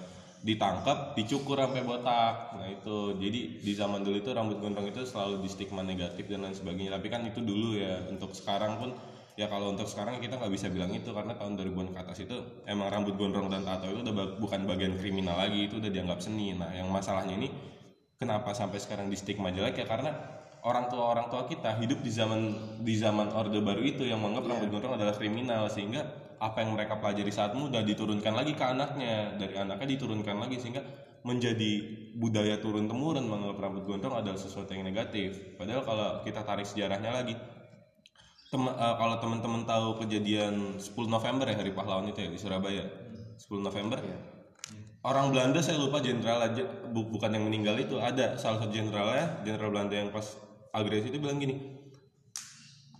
ditangkap 0.47 1.19
dicukur 1.19 1.59
sampai 1.59 1.83
botak. 1.83 2.55
Nah 2.55 2.71
itu. 2.71 3.19
Jadi 3.19 3.41
di 3.59 3.73
zaman 3.75 4.07
dulu 4.07 4.17
itu 4.23 4.31
rambut 4.31 4.62
gondrong 4.62 4.87
itu 4.87 5.03
selalu 5.03 5.43
di 5.43 5.49
stigma 5.50 5.83
negatif 5.83 6.31
dan 6.31 6.47
lain 6.47 6.55
sebagainya. 6.55 6.95
Tapi 6.95 7.07
kan 7.11 7.26
itu 7.26 7.43
dulu 7.43 7.75
ya. 7.75 8.07
Untuk 8.07 8.31
sekarang 8.31 8.79
pun 8.79 8.95
ya 9.35 9.50
kalau 9.50 9.75
untuk 9.75 9.91
sekarang 9.91 10.23
kita 10.23 10.38
nggak 10.38 10.53
bisa 10.55 10.71
bilang 10.71 10.95
itu. 10.95 11.11
Karena 11.11 11.35
tahun 11.35 11.59
2000-an 11.59 11.91
ke 11.91 11.99
atas 11.99 12.19
itu 12.23 12.37
emang 12.71 12.88
rambut 12.95 13.19
gondrong 13.19 13.50
dan 13.50 13.67
tato 13.67 13.91
itu 13.91 14.07
udah 14.07 14.15
ba- 14.15 14.35
bukan 14.38 14.61
bagian 14.71 14.95
kriminal 14.95 15.35
lagi. 15.35 15.67
Itu 15.67 15.83
udah 15.83 15.91
dianggap 15.91 16.23
seni. 16.23 16.55
Nah 16.55 16.71
yang 16.71 16.87
masalahnya 16.95 17.35
ini 17.35 17.50
kenapa 18.23 18.55
sampai 18.55 18.79
sekarang 18.79 19.11
di 19.11 19.19
stigma 19.19 19.50
jelek 19.50 19.83
ya? 19.83 19.87
Karena 19.91 20.15
orang 20.62 20.87
tua 20.87 21.11
orang 21.11 21.26
tua 21.26 21.50
kita 21.50 21.75
hidup 21.83 22.07
di 22.07 22.11
zaman 22.15 22.41
di 22.87 22.95
zaman 22.95 23.35
orde 23.35 23.59
baru 23.59 23.83
itu 23.83 24.07
yang 24.07 24.23
menganggap 24.23 24.55
rambut 24.55 24.69
gondrong 24.71 24.95
adalah 24.95 25.15
kriminal. 25.19 25.67
Sehingga 25.67 26.25
apa 26.38 26.62
yang 26.64 26.76
mereka 26.76 26.99
pelajari 27.00 27.33
saat 27.33 27.52
muda 27.57 27.81
diturunkan 27.83 28.33
lagi 28.33 28.52
ke 28.57 28.64
anaknya. 28.64 29.37
Dari 29.37 29.55
anaknya 29.57 29.87
diturunkan 29.97 30.37
lagi 30.37 30.57
sehingga 30.61 30.85
menjadi 31.26 31.73
budaya 32.16 32.62
turun 32.62 32.87
temurun 32.87 33.26
menganggap 33.26 33.59
rambut 33.59 33.85
gondrong 33.85 34.16
adalah 34.16 34.38
sesuatu 34.38 34.71
yang 34.73 34.87
negatif. 34.87 35.59
Padahal 35.59 35.83
kalau 35.83 36.09
kita 36.23 36.47
tarik 36.47 36.64
sejarahnya 36.69 37.12
lagi 37.12 37.35
Tem- 38.47 38.62
eh, 38.78 38.95
kalau 38.95 39.19
teman-teman 39.19 39.66
tahu 39.66 40.07
kejadian 40.07 40.78
10 40.78 41.11
November 41.11 41.50
ya 41.50 41.59
hari 41.59 41.75
pahlawan 41.75 42.07
itu 42.07 42.23
ya 42.23 42.31
di 42.31 42.38
Surabaya. 42.38 42.87
10 43.37 43.59
November. 43.59 43.99
Orang 45.02 45.35
Belanda 45.35 45.59
saya 45.59 45.83
lupa 45.83 45.99
jenderal 45.99 46.38
aja 46.47 46.62
bu- 46.90 47.11
bukan 47.11 47.31
yang 47.35 47.43
meninggal 47.43 47.75
itu 47.78 47.99
ada 47.99 48.38
salah 48.38 48.62
satu 48.62 48.71
jenderalnya 48.71 49.43
jenderal 49.43 49.75
Belanda 49.75 49.95
yang 49.99 50.11
pas 50.14 50.35
agresi 50.71 51.11
itu 51.11 51.19
bilang 51.19 51.38
gini 51.43 51.76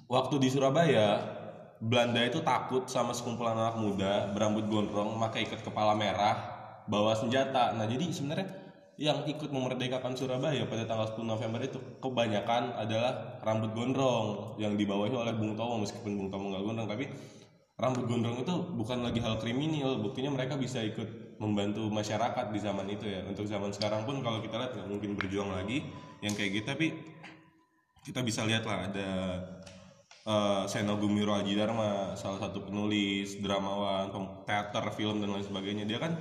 waktu 0.07 0.39
di 0.39 0.49
Surabaya 0.51 1.19
Belanda 1.77 2.25
itu 2.25 2.41
takut 2.41 2.89
sama 2.89 3.13
sekumpulan 3.13 3.53
anak 3.53 3.77
muda 3.77 4.33
berambut 4.33 4.65
gondrong 4.73 5.21
pakai 5.21 5.45
ikat 5.45 5.61
kepala 5.61 5.93
merah 5.93 6.37
bawa 6.89 7.13
senjata. 7.13 7.77
Nah 7.77 7.85
jadi 7.85 8.09
sebenarnya 8.09 8.49
yang 8.97 9.29
ikut 9.29 9.53
memerdekakan 9.53 10.17
Surabaya 10.17 10.65
pada 10.65 10.89
tanggal 10.89 11.13
10 11.13 11.21
November 11.29 11.61
itu 11.61 11.77
kebanyakan 12.01 12.81
adalah 12.81 13.37
rambut 13.45 13.77
gondrong 13.77 14.57
yang 14.57 14.73
dibawahi 14.73 15.13
oleh 15.13 15.37
Bung 15.37 15.53
Tomo 15.53 15.85
meskipun 15.85 16.17
Bung 16.17 16.29
Tomo 16.33 16.49
nggak 16.49 16.65
gondrong 16.65 16.89
tapi 16.89 17.13
rambut 17.77 18.09
gondrong 18.09 18.41
itu 18.41 18.55
bukan 18.73 19.05
lagi 19.05 19.21
hal 19.21 19.37
kriminal. 19.37 20.01
Buktinya 20.01 20.33
mereka 20.33 20.57
bisa 20.57 20.81
ikut 20.81 21.37
membantu 21.37 21.93
masyarakat 21.93 22.57
di 22.57 22.59
zaman 22.65 22.89
itu 22.89 23.05
ya. 23.05 23.21
Untuk 23.29 23.45
zaman 23.45 23.69
sekarang 23.77 24.09
pun 24.09 24.25
kalau 24.25 24.41
kita 24.41 24.57
lihat 24.57 24.73
nggak 24.73 24.89
mungkin 24.89 25.13
berjuang 25.13 25.53
lagi 25.53 25.85
yang 26.25 26.33
kayak 26.33 26.57
gitu 26.57 26.67
tapi 26.73 26.97
kita 28.01 28.25
bisa 28.25 28.49
lihat 28.49 28.65
lah 28.65 28.89
ada 28.89 29.09
eh, 30.27 30.63
Seno 30.67 30.99
Gumiro 30.99 31.33
Aji 31.33 31.55
Dharma 31.55 32.19
salah 32.19 32.43
satu 32.43 32.67
penulis 32.67 33.39
dramawan 33.39 34.11
teater 34.45 34.85
film 34.93 35.23
dan 35.23 35.31
lain 35.33 35.47
sebagainya. 35.47 35.87
Dia 35.87 36.03
kan 36.03 36.19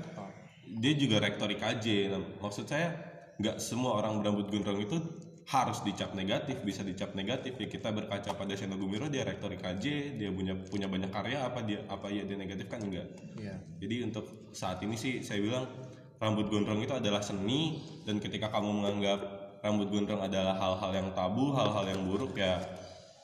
dia 0.66 0.94
juga 0.98 1.22
rektor 1.22 1.50
IKJ 1.50 2.14
Nah, 2.14 2.22
maksud 2.42 2.70
saya 2.70 2.94
nggak 3.36 3.58
semua 3.60 4.00
orang 4.00 4.24
berambut 4.24 4.48
gondrong 4.48 4.80
itu 4.80 4.98
harus 5.46 5.86
dicap 5.86 6.18
negatif 6.18 6.58
bisa 6.66 6.82
dicap 6.82 7.14
negatif. 7.14 7.58
Ya 7.58 7.68
kita 7.70 7.94
berkaca 7.94 8.34
pada 8.34 8.54
Seno 8.58 8.78
Gumiro 8.78 9.10
dia 9.10 9.26
rektor 9.26 9.50
IKJ 9.54 10.18
dia 10.18 10.30
punya 10.34 10.54
punya 10.58 10.88
banyak 10.90 11.10
karya 11.14 11.46
apa 11.46 11.62
dia 11.62 11.86
apa 11.90 12.10
ya 12.10 12.26
dia 12.26 12.38
negatif 12.38 12.66
kan 12.70 12.82
enggak? 12.82 13.10
Iya. 13.38 13.56
jadi 13.78 14.10
untuk 14.10 14.26
saat 14.56 14.82
ini 14.82 14.98
sih 14.98 15.22
saya 15.22 15.44
bilang 15.44 15.70
rambut 16.18 16.48
gondrong 16.50 16.82
itu 16.82 16.96
adalah 16.96 17.22
seni 17.22 17.84
dan 18.08 18.18
ketika 18.18 18.50
kamu 18.50 18.82
menganggap 18.82 19.20
rambut 19.62 19.90
gondrong 19.90 20.22
adalah 20.22 20.56
hal-hal 20.58 20.92
yang 20.94 21.10
tabu, 21.18 21.54
hal-hal 21.58 21.86
yang 21.90 22.02
buruk 22.06 22.38
ya 22.38 22.62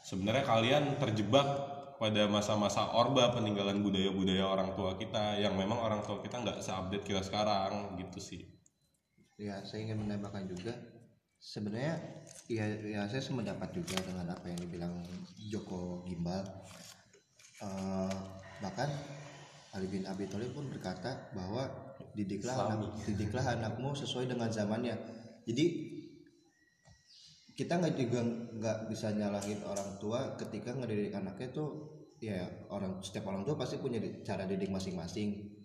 sebenarnya 0.01 0.43
kalian 0.45 0.83
terjebak 0.97 1.47
pada 2.01 2.25
masa-masa 2.25 2.89
orba 2.97 3.29
peninggalan 3.29 3.85
budaya-budaya 3.85 4.41
orang 4.41 4.73
tua 4.73 4.97
kita 4.97 5.37
yang 5.37 5.53
memang 5.53 5.77
orang 5.77 6.01
tua 6.01 6.17
kita 6.25 6.41
nggak 6.41 6.57
seupdate 6.65 7.05
kita 7.05 7.21
sekarang 7.21 7.93
gitu 8.01 8.17
sih. 8.17 8.41
ya 9.41 9.61
saya 9.65 9.89
ingin 9.89 10.05
menambahkan 10.05 10.49
juga 10.49 10.73
sebenarnya 11.41 11.97
ya, 12.45 12.65
ya 12.81 13.01
saya 13.09 13.21
sependapat 13.21 13.73
juga 13.73 13.97
dengan 14.05 14.29
apa 14.33 14.45
yang 14.49 14.59
dibilang 14.61 14.93
Joko 15.49 16.05
Gimbal. 16.05 16.45
Eh, 17.61 18.17
bahkan 18.61 18.89
Ali 19.73 19.89
bin 19.89 20.05
Abi 20.05 20.29
Thalib 20.29 20.53
pun 20.53 20.69
berkata 20.69 21.33
bahwa 21.33 21.69
didiklah 22.13 22.69
anak, 22.69 22.97
didiklah 23.05 23.45
anakmu 23.45 23.93
sesuai 23.97 24.29
dengan 24.29 24.49
zamannya. 24.53 24.97
Jadi 25.45 25.65
kita 27.61 27.77
nggak 27.77 27.93
juga 27.93 28.25
nggak 28.57 28.77
bisa 28.89 29.13
nyalahin 29.13 29.61
orang 29.69 30.01
tua 30.01 30.33
ketika 30.33 30.73
ngedidik 30.73 31.13
anaknya 31.13 31.53
tuh 31.53 31.69
ya 32.17 32.41
orang 32.73 33.05
setiap 33.05 33.29
orang 33.29 33.45
tua 33.45 33.53
pasti 33.53 33.77
punya 33.77 34.01
cara 34.25 34.49
didik 34.49 34.73
masing-masing 34.73 35.61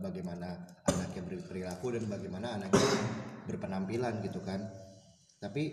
bagaimana 0.00 0.56
anaknya 0.88 1.22
berperilaku 1.28 1.92
dan 1.92 2.08
bagaimana 2.08 2.56
anaknya 2.56 2.88
berpenampilan 3.44 4.24
gitu 4.24 4.40
kan. 4.40 4.72
Tapi 5.36 5.64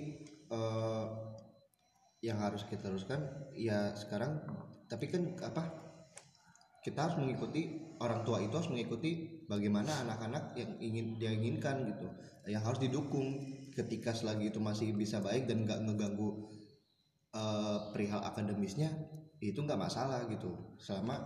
eh, 0.52 1.06
yang 2.20 2.38
harus 2.44 2.68
kita 2.68 2.92
teruskan 2.92 3.24
ya 3.56 3.96
sekarang 3.96 4.44
tapi 4.92 5.08
kan 5.08 5.40
apa 5.40 5.64
kita 6.84 7.00
harus 7.00 7.18
mengikuti 7.18 7.96
orang 8.04 8.28
tua 8.28 8.44
itu 8.44 8.54
harus 8.54 8.70
mengikuti 8.70 9.42
bagaimana 9.48 10.04
anak-anak 10.06 10.54
yang 10.60 10.72
ingin 10.84 11.18
dia 11.18 11.32
inginkan 11.34 11.86
gitu 11.86 12.08
yang 12.46 12.62
harus 12.62 12.78
didukung 12.82 13.42
ketika 13.76 14.16
selagi 14.16 14.50
itu 14.50 14.60
masih 14.64 14.96
bisa 14.96 15.20
baik 15.20 15.46
dan 15.46 15.68
nggak 15.68 15.84
ngeganggu 15.86 16.50
eh, 17.36 17.78
perihal 17.92 18.24
akademisnya 18.24 18.90
itu 19.44 19.60
nggak 19.60 19.78
masalah 19.78 20.24
gitu 20.32 20.56
selama 20.80 21.20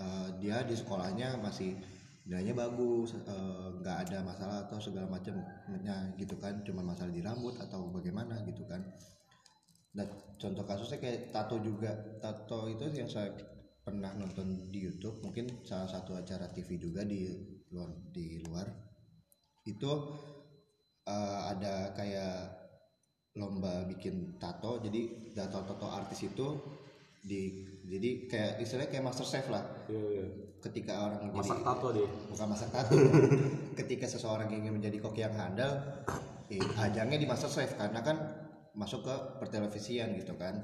eh, 0.00 0.28
dia 0.40 0.64
di 0.64 0.74
sekolahnya 0.74 1.36
masih 1.38 1.76
nilainya 2.24 2.56
bagus 2.56 3.14
eh, 3.14 3.68
nggak 3.84 3.96
ada 4.08 4.18
masalah 4.24 4.56
atau 4.64 4.80
segala 4.80 5.06
macamnya 5.06 6.10
gitu 6.16 6.34
kan 6.40 6.64
cuma 6.64 6.80
masalah 6.80 7.12
di 7.12 7.20
rambut 7.20 7.54
atau 7.60 7.92
bagaimana 7.92 8.40
gitu 8.48 8.64
kan 8.64 8.80
Nah, 9.90 10.06
contoh 10.38 10.62
kasusnya 10.62 11.02
kayak 11.02 11.34
tato 11.34 11.58
juga. 11.58 11.90
Tato 12.22 12.70
itu 12.70 12.86
yang 12.94 13.10
saya 13.10 13.34
pernah 13.82 14.14
nonton 14.14 14.70
di 14.70 14.86
YouTube, 14.86 15.18
mungkin 15.24 15.50
salah 15.66 15.90
satu 15.90 16.14
acara 16.14 16.46
TV 16.54 16.78
juga 16.78 17.02
di 17.02 17.26
luar 17.74 17.90
di 18.14 18.38
luar. 18.46 18.66
Itu 19.66 19.90
eh, 21.06 21.40
ada 21.56 21.94
kayak 21.94 22.60
lomba 23.38 23.86
bikin 23.86 24.36
tato. 24.42 24.82
Jadi 24.82 25.32
tato-tato 25.36 25.86
artis 25.86 26.26
itu 26.26 26.46
di 27.20 27.68
jadi 27.84 28.10
kayak 28.28 28.52
istilahnya 28.64 28.90
kayak 28.90 29.04
master 29.06 29.26
chef 29.28 29.46
lah. 29.52 29.62
Ketika 30.60 31.08
orang 31.08 31.32
masak 31.32 31.64
tato 31.64 31.88
dia. 31.94 32.08
Bukan 32.28 32.46
masak 32.50 32.70
tato. 32.72 32.94
Ketika 33.78 34.06
seseorang 34.08 34.52
ingin 34.52 34.76
menjadi 34.76 35.00
koki 35.00 35.24
yang 35.24 35.36
handal, 35.36 35.80
eh, 36.52 36.60
ajangnya 36.60 37.16
di 37.16 37.26
master 37.28 37.48
chef 37.48 37.76
karena 37.76 38.00
kan 38.04 38.16
masuk 38.76 39.04
ke 39.04 39.14
pertelevisian 39.40 40.14
gitu 40.20 40.36
kan. 40.36 40.60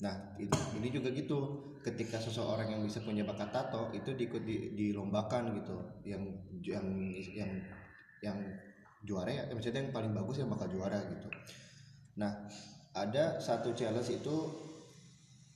Nah, 0.00 0.16
ini, 0.40 0.48
ini 0.80 0.88
juga 0.88 1.12
gitu. 1.12 1.68
Ketika 1.80 2.20
seseorang 2.20 2.72
yang 2.72 2.80
bisa 2.84 3.00
punya 3.04 3.24
bakat 3.24 3.52
tato 3.52 3.92
itu 3.92 4.12
diikut 4.16 4.42
di, 4.44 4.72
dilombakan 4.72 5.56
gitu. 5.60 5.76
Yang 6.04 6.22
yang 6.64 6.86
yang 7.36 7.50
yang 8.20 8.38
juara 9.04 9.30
ya. 9.32 9.44
Maksudnya 9.50 9.80
yang 9.84 9.94
paling 9.94 10.12
bagus 10.12 10.40
yang 10.40 10.50
bakal 10.52 10.68
juara 10.68 10.98
gitu. 11.08 11.28
Nah, 12.20 12.48
ada 12.96 13.38
satu 13.38 13.72
challenge 13.72 14.10
itu 14.10 14.36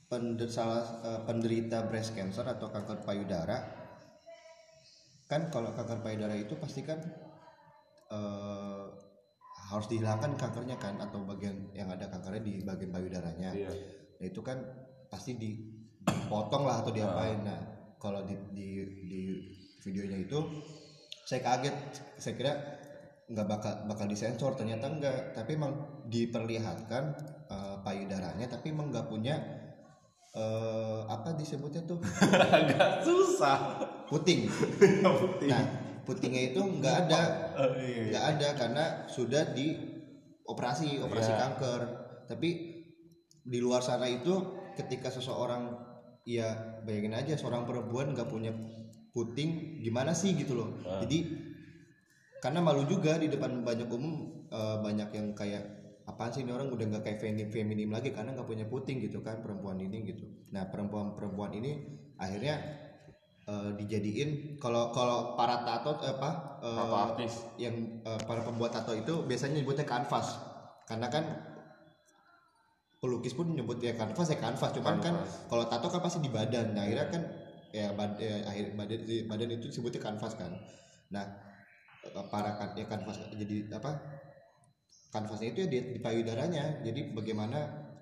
pender, 0.09 0.47
salah 0.47 0.83
eh, 1.03 1.21
penderita 1.25 1.85
breast 1.89 2.13
cancer 2.15 2.45
atau 2.45 2.69
kanker 2.69 3.03
payudara. 3.03 3.57
Kan 5.25 5.49
kalau 5.49 5.73
kanker 5.73 6.05
payudara 6.05 6.37
itu 6.37 6.53
pasti 6.57 6.85
kan 6.85 7.01
eh, 8.13 8.85
harus 9.65 9.87
dihilangkan 9.89 10.37
kankernya 10.37 10.77
kan 10.77 11.01
atau 11.01 11.25
bagian 11.25 11.73
yang 11.73 11.89
ada 11.89 12.05
kankernya 12.05 12.43
di 12.45 12.53
bagian 12.61 12.93
payudaranya. 12.93 13.49
Nah 14.21 14.25
itu 14.25 14.41
kan 14.45 14.61
pasti 15.09 15.35
di- 15.35 15.57
dipotong 16.05 16.69
lah 16.69 16.85
atau 16.85 16.93
diapain. 16.93 17.41
Nah 17.41 17.59
kalau 17.97 18.21
di, 18.29 18.37
di 18.53 18.69
di 19.09 19.21
videonya 19.81 20.21
itu 20.21 20.37
saya 21.25 21.41
kaget. 21.41 21.75
Saya 22.21 22.33
kira 22.37 22.53
nggak 23.25 23.47
bakal 23.49 23.73
bakal 23.89 24.05
disensor 24.05 24.53
ternyata 24.53 24.85
enggak 24.85 25.33
tapi 25.33 25.57
emang 25.57 25.73
diperlihatkan 26.05 27.03
eh, 27.49 27.75
payudaranya 27.81 28.45
tapi 28.45 28.69
emang 28.69 28.93
nggak 28.93 29.09
punya 29.09 29.35
eh, 30.35 30.99
apa 31.07 31.33
disebutnya 31.33 31.81
tuh? 31.87 31.97
Agak 32.59 33.01
susah. 33.01 33.79
puting. 34.11 34.45
Nah 35.49 35.63
putingnya 36.05 36.53
itu 36.53 36.61
nggak 36.61 36.95
ada. 37.09 37.21
nggak 37.81 38.23
ada 38.37 38.47
karena 38.53 38.83
sudah 39.09 39.55
di 39.55 39.73
operasi 40.45 41.01
operasi 41.01 41.31
Iya. 41.33 41.39
kanker. 41.41 41.81
Tapi 42.29 42.49
di 43.41 43.59
luar 43.61 43.81
sana 43.81 44.05
itu 44.05 44.33
ketika 44.77 45.09
seseorang 45.09 45.73
ya 46.25 46.81
bayangin 46.85 47.13
aja 47.17 47.33
seorang 47.37 47.65
perempuan 47.65 48.13
nggak 48.13 48.29
punya 48.29 48.53
puting 49.09 49.81
gimana 49.81 50.13
sih 50.13 50.37
gitu 50.37 50.53
loh. 50.53 50.69
Jadi 51.01 51.25
karena 52.43 52.59
malu 52.61 52.83
juga 52.85 53.17
di 53.19 53.27
depan 53.31 53.63
banyak 53.63 53.87
umum 53.89 54.45
eh, 54.51 54.77
banyak 54.81 55.09
yang 55.15 55.27
kayak 55.35 55.63
apa 56.05 56.29
apaan 56.29 56.31
sih 56.37 56.41
ini 56.45 56.53
orang 56.53 56.69
udah 56.69 56.85
nggak 56.85 57.03
kayak 57.03 57.17
feminim 57.17 57.49
feminim 57.49 57.89
lagi 57.89 58.13
karena 58.13 58.37
nggak 58.37 58.45
punya 58.45 58.65
puting 58.69 59.01
gitu 59.01 59.25
kan 59.25 59.41
perempuan 59.41 59.81
ini 59.81 60.05
gitu. 60.05 60.25
Nah 60.53 60.69
perempuan 60.69 61.17
perempuan 61.17 61.49
ini 61.57 61.81
akhirnya 62.21 62.61
eh, 63.49 63.69
dijadiin 63.73 64.61
kalau 64.61 64.93
kalau 64.93 65.33
para 65.33 65.65
tato 65.65 65.97
eh, 66.05 66.13
apa 66.13 66.29
Tato 66.61 66.95
artis. 66.97 67.33
yang 67.57 68.01
eh, 68.05 68.21
para 68.25 68.45
pembuat 68.45 68.73
tato 68.73 68.93
itu 68.93 69.25
biasanya 69.25 69.61
nyebutnya 69.61 69.85
kanvas. 69.85 70.37
Karena 70.85 71.09
kan 71.09 71.25
pelukis 73.01 73.33
pun 73.33 73.53
nyebut 73.53 73.81
ya 73.81 73.97
kanvas 73.97 74.29
ya 74.29 74.37
kanvas. 74.37 74.69
Cuman 74.77 75.01
kan 75.01 75.13
kalau 75.49 75.65
tato 75.65 75.89
kan 75.89 76.01
pasti 76.05 76.21
di 76.21 76.29
badan. 76.29 76.77
Nah 76.77 76.85
akhirnya 76.85 77.07
kan 77.09 77.21
ya, 77.73 77.91
bad, 77.97 78.21
ya 78.21 78.45
akhir 78.45 78.77
badan 78.77 78.99
badan 79.25 79.49
itu 79.57 79.73
disebutnya 79.73 80.01
kanvas 80.05 80.37
kan. 80.37 80.53
Nah 81.09 81.25
para 82.29 82.57
kan 82.59 82.69
ya 82.77 82.85
kanvas 82.85 83.17
jadi 83.33 83.69
apa 83.73 83.91
kanvasnya 85.15 85.47
itu 85.55 85.59
ya 85.63 85.69
di, 85.71 85.77
di 85.95 85.99
payudaranya. 86.03 86.83
Jadi 86.83 87.15
bagaimana 87.15 87.59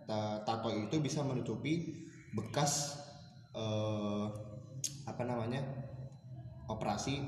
ta- 0.10 0.41
tato 0.41 0.74
itu 0.74 0.98
bisa 0.98 1.22
menutupi 1.22 2.03
bekas 2.33 2.98
eh, 3.53 4.25
apa 5.05 5.24
namanya 5.24 5.62
operasi 6.65 7.22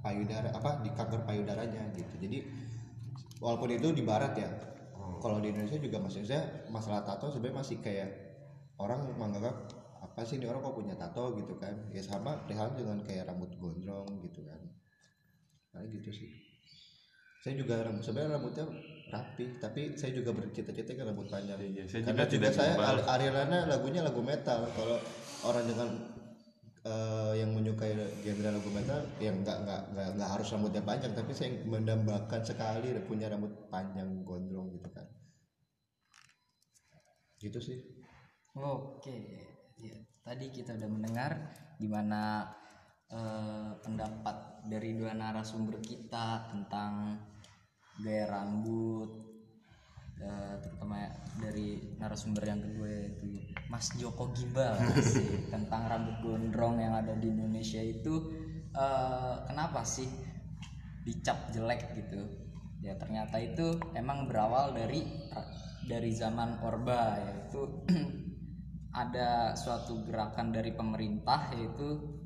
payudara 0.00 0.48
apa 0.56 0.80
di 0.80 0.90
kanker 0.96 1.28
payudaranya 1.28 1.92
gitu. 1.92 2.14
Jadi 2.16 2.38
walaupun 3.44 3.76
itu 3.76 3.92
di 3.92 4.00
barat 4.00 4.32
ya 4.36 4.50
kalau 5.20 5.36
di 5.36 5.52
Indonesia 5.52 5.76
juga 5.76 6.00
maksudnya 6.00 6.64
masalah 6.72 7.04
tato 7.04 7.28
sebenarnya 7.28 7.60
masih 7.60 7.76
kayak 7.84 8.08
orang 8.80 9.04
menganggap 9.20 9.68
apa 10.00 10.24
sih 10.24 10.40
ini 10.40 10.48
orang 10.48 10.64
kok 10.64 10.76
punya 10.80 10.96
tato? 10.96 11.36
gitu 11.36 11.60
kan. 11.60 11.76
Ya 11.92 12.00
sama 12.00 12.40
dengan 12.48 13.04
kayak 13.04 13.28
rambut 13.28 13.52
gondrong 13.60 14.08
gitu 14.24 14.40
kan 14.48 14.79
nah 15.70 15.82
gitu 15.86 16.10
sih. 16.10 16.30
Saya 17.40 17.56
juga 17.56 17.80
rambut 17.80 18.04
sebenarnya 18.04 18.36
rambutnya 18.36 18.64
rapi 19.08 19.56
tapi 19.56 19.96
saya 19.96 20.12
juga 20.12 20.36
bercita-cita 20.36 20.92
ke 20.92 21.02
rambut 21.08 21.26
panjang. 21.32 21.56
Iya, 21.56 21.88
saya 21.88 22.04
karena 22.04 22.28
juga 22.28 22.30
juga 22.30 22.34
tidak 22.36 22.52
saya 22.52 22.72
gimbal. 22.76 22.86
Ari- 22.90 23.06
Arielana 23.08 23.58
lagunya 23.64 24.00
lagu 24.04 24.20
metal. 24.20 24.60
Kalau 24.76 24.98
orang 25.48 25.64
dengan 25.64 25.88
eh, 26.84 27.32
yang 27.40 27.50
menyukai 27.56 27.96
genre 28.20 28.50
lagu 28.52 28.70
metal 28.72 29.00
yang 29.24 29.40
nggak 29.40 29.58
nggak 29.64 29.82
nggak 29.96 30.08
nggak 30.20 30.30
harus 30.36 30.48
rambutnya 30.52 30.82
panjang 30.84 31.12
tapi 31.16 31.32
saya 31.32 31.48
mendambakan 31.64 32.40
sekali 32.44 32.92
punya 33.08 33.32
rambut 33.32 33.52
panjang 33.72 34.20
gondrong 34.20 34.76
gitu 34.76 34.88
kan. 34.92 35.08
Gitu 37.40 37.56
sih. 37.56 37.78
Oke, 38.52 39.16
ya, 39.80 39.96
tadi 40.26 40.52
kita 40.52 40.76
udah 40.76 40.88
mendengar 40.92 41.32
gimana 41.80 42.44
eh, 43.10 43.70
pendapat 43.82 44.66
dari 44.70 44.94
dua 44.94 45.12
narasumber 45.14 45.82
kita 45.82 46.50
tentang 46.50 47.18
gaya 48.00 48.30
rambut, 48.30 49.10
eh, 50.22 50.54
terutama 50.62 51.10
dari 51.42 51.96
narasumber 51.98 52.44
yang 52.46 52.60
kedua 52.62 52.88
yaitu 52.88 53.28
Mas 53.66 53.90
Joko 53.98 54.30
Gimbal 54.30 54.78
sih 55.02 55.26
tentang 55.54 55.90
rambut 55.90 56.16
gondrong 56.22 56.78
yang 56.78 56.94
ada 56.94 57.18
di 57.18 57.28
Indonesia 57.28 57.82
itu 57.82 58.30
eh, 58.70 59.36
kenapa 59.50 59.82
sih 59.82 60.08
dicap 61.04 61.50
jelek 61.50 61.96
gitu? 61.98 62.20
Ya 62.80 62.96
ternyata 62.96 63.36
itu 63.36 63.76
emang 63.92 64.24
berawal 64.24 64.72
dari 64.72 65.04
dari 65.84 66.14
zaman 66.14 66.62
Orba 66.62 67.18
yaitu 67.18 67.60
ada 69.02 69.54
suatu 69.58 70.02
gerakan 70.06 70.54
dari 70.54 70.70
pemerintah 70.74 71.50
yaitu 71.54 72.19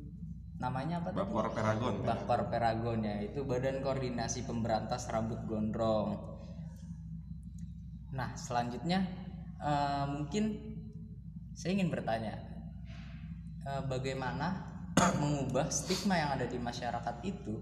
namanya 0.65 1.05
apa 1.05 1.13
tadi? 1.13 1.21
Bapor 1.21 1.47
Peragon 1.53 1.95
Bakpar 2.01 2.41
Peragon 2.49 3.01
ya 3.05 3.17
itu 3.21 3.45
Badan 3.45 3.85
Koordinasi 3.85 4.49
Pemberantas 4.49 5.05
Rambut 5.13 5.45
Gondrong. 5.45 6.17
Nah 8.17 8.33
selanjutnya 8.33 9.05
eh, 9.61 10.05
mungkin 10.09 10.45
saya 11.53 11.77
ingin 11.77 11.93
bertanya 11.93 12.41
eh, 13.69 13.83
bagaimana 13.85 14.73
mengubah 15.21 15.69
stigma 15.69 16.17
yang 16.17 16.31
ada 16.33 16.49
di 16.49 16.57
masyarakat 16.57 17.17
itu 17.29 17.61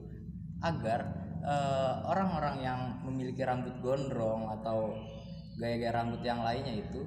agar 0.62 1.00
eh, 1.42 1.94
orang-orang 2.06 2.56
yang 2.62 2.80
memiliki 3.02 3.42
rambut 3.42 3.74
gondrong 3.82 4.46
atau 4.62 4.94
gaya-gaya 5.58 5.90
rambut 5.90 6.22
yang 6.22 6.46
lainnya 6.46 6.78
itu 6.86 7.02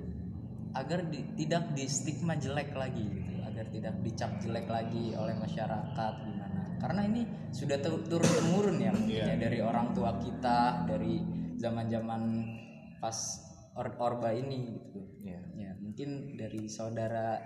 agar 0.76 1.08
di- 1.08 1.24
tidak 1.40 1.72
di 1.72 1.88
stigma 1.88 2.36
jelek 2.36 2.76
lagi 2.76 3.00
gitu 3.00 3.35
agar 3.56 3.72
tidak 3.72 3.96
dicap 4.04 4.36
jelek 4.44 4.68
lagi 4.68 5.16
oleh 5.16 5.32
masyarakat 5.40 6.14
gimana? 6.28 6.76
Karena 6.76 7.08
ini 7.08 7.24
sudah 7.56 7.80
tu- 7.80 8.04
turun 8.04 8.28
temurun 8.28 8.84
ya 8.84 8.92
mungkin 8.92 9.16
ya 9.16 9.40
dari 9.40 9.64
orang 9.64 9.96
tua 9.96 10.20
kita 10.20 10.84
dari 10.84 11.24
zaman-zaman 11.56 12.44
pas 13.00 13.16
or- 13.80 13.96
orba 13.96 14.36
ini 14.36 14.76
gitu. 14.76 15.00
Iya. 15.24 15.40
ya 15.56 15.72
mungkin 15.80 16.36
dari 16.36 16.68
saudara 16.68 17.40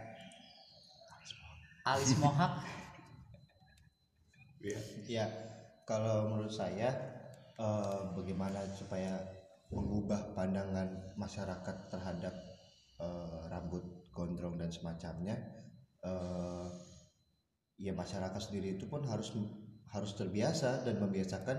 Alis 1.85 2.17
Mohak. 2.17 2.53
Ya 5.07 5.23
kalau 5.87 6.35
menurut 6.35 6.51
saya 6.51 6.91
eh, 7.55 8.01
bagaimana 8.11 8.59
supaya 8.75 9.15
mengubah 9.71 10.35
pandangan 10.35 11.15
masyarakat 11.15 11.75
terhadap 11.87 12.33
eh, 12.99 13.41
rambut 13.47 13.81
gondrong 14.11 14.59
dan 14.59 14.67
semacamnya 14.67 15.39
eh, 16.03 16.67
ya 17.79 17.93
masyarakat 17.95 18.41
sendiri 18.41 18.75
itu 18.75 18.85
pun 18.91 19.03
harus 19.07 19.31
harus 19.89 20.11
terbiasa 20.13 20.85
dan 20.85 21.01
membiasakan 21.01 21.57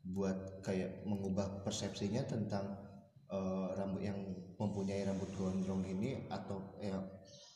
buat 0.00 0.64
kayak 0.64 1.04
mengubah 1.04 1.62
persepsinya 1.62 2.24
tentang 2.24 2.76
eh, 3.28 3.68
rambut 3.76 4.02
yang 4.02 4.18
mempunyai 4.56 5.04
rambut 5.04 5.30
gondrong 5.36 5.84
ini 5.84 6.28
atau 6.28 6.76
ya 6.80 7.00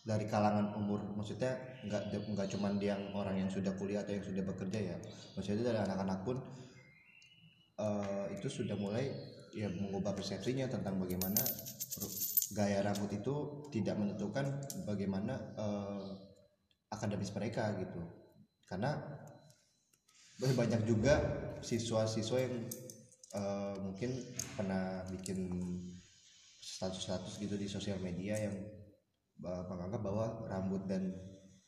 dari 0.04 0.28
kalangan 0.28 0.76
umur 0.76 1.00
maksudnya 1.16 1.56
nggak 1.88 2.12
nggak 2.12 2.48
cuman 2.52 2.76
yang 2.76 3.00
orang 3.16 3.40
yang 3.40 3.48
sudah 3.48 3.72
kuliah 3.80 4.04
atau 4.04 4.12
yang 4.12 4.24
sudah 4.24 4.44
bekerja 4.44 4.80
ya 4.92 4.96
maksudnya 5.32 5.72
dari 5.72 5.80
anak-anak 5.80 6.20
pun 6.28 6.36
eh, 7.80 8.26
itu 8.36 8.48
sudah 8.52 8.76
mulai 8.76 9.08
ya 9.54 9.70
mengubah 9.70 10.12
persepsinya 10.12 10.66
tentang 10.66 10.98
bagaimana 10.98 11.40
gaya 12.54 12.82
rambut 12.82 13.10
itu 13.14 13.34
tidak 13.70 13.98
menentukan 13.98 14.62
bagaimana 14.86 15.34
eh, 15.58 16.08
akademis 16.90 17.34
mereka 17.34 17.74
gitu. 17.78 18.02
Karena 18.66 18.98
banyak 20.40 20.82
juga 20.84 21.14
siswa-siswa 21.62 22.38
yang 22.42 22.56
eh, 23.34 23.74
mungkin 23.82 24.10
pernah 24.58 25.06
bikin 25.10 25.50
status-status 26.64 27.38
gitu 27.38 27.54
di 27.54 27.68
sosial 27.70 28.00
media 28.02 28.38
yang 28.38 28.56
eh, 29.44 29.64
menganggap 29.70 30.00
bahwa 30.02 30.26
rambut 30.50 30.82
dan 30.90 31.14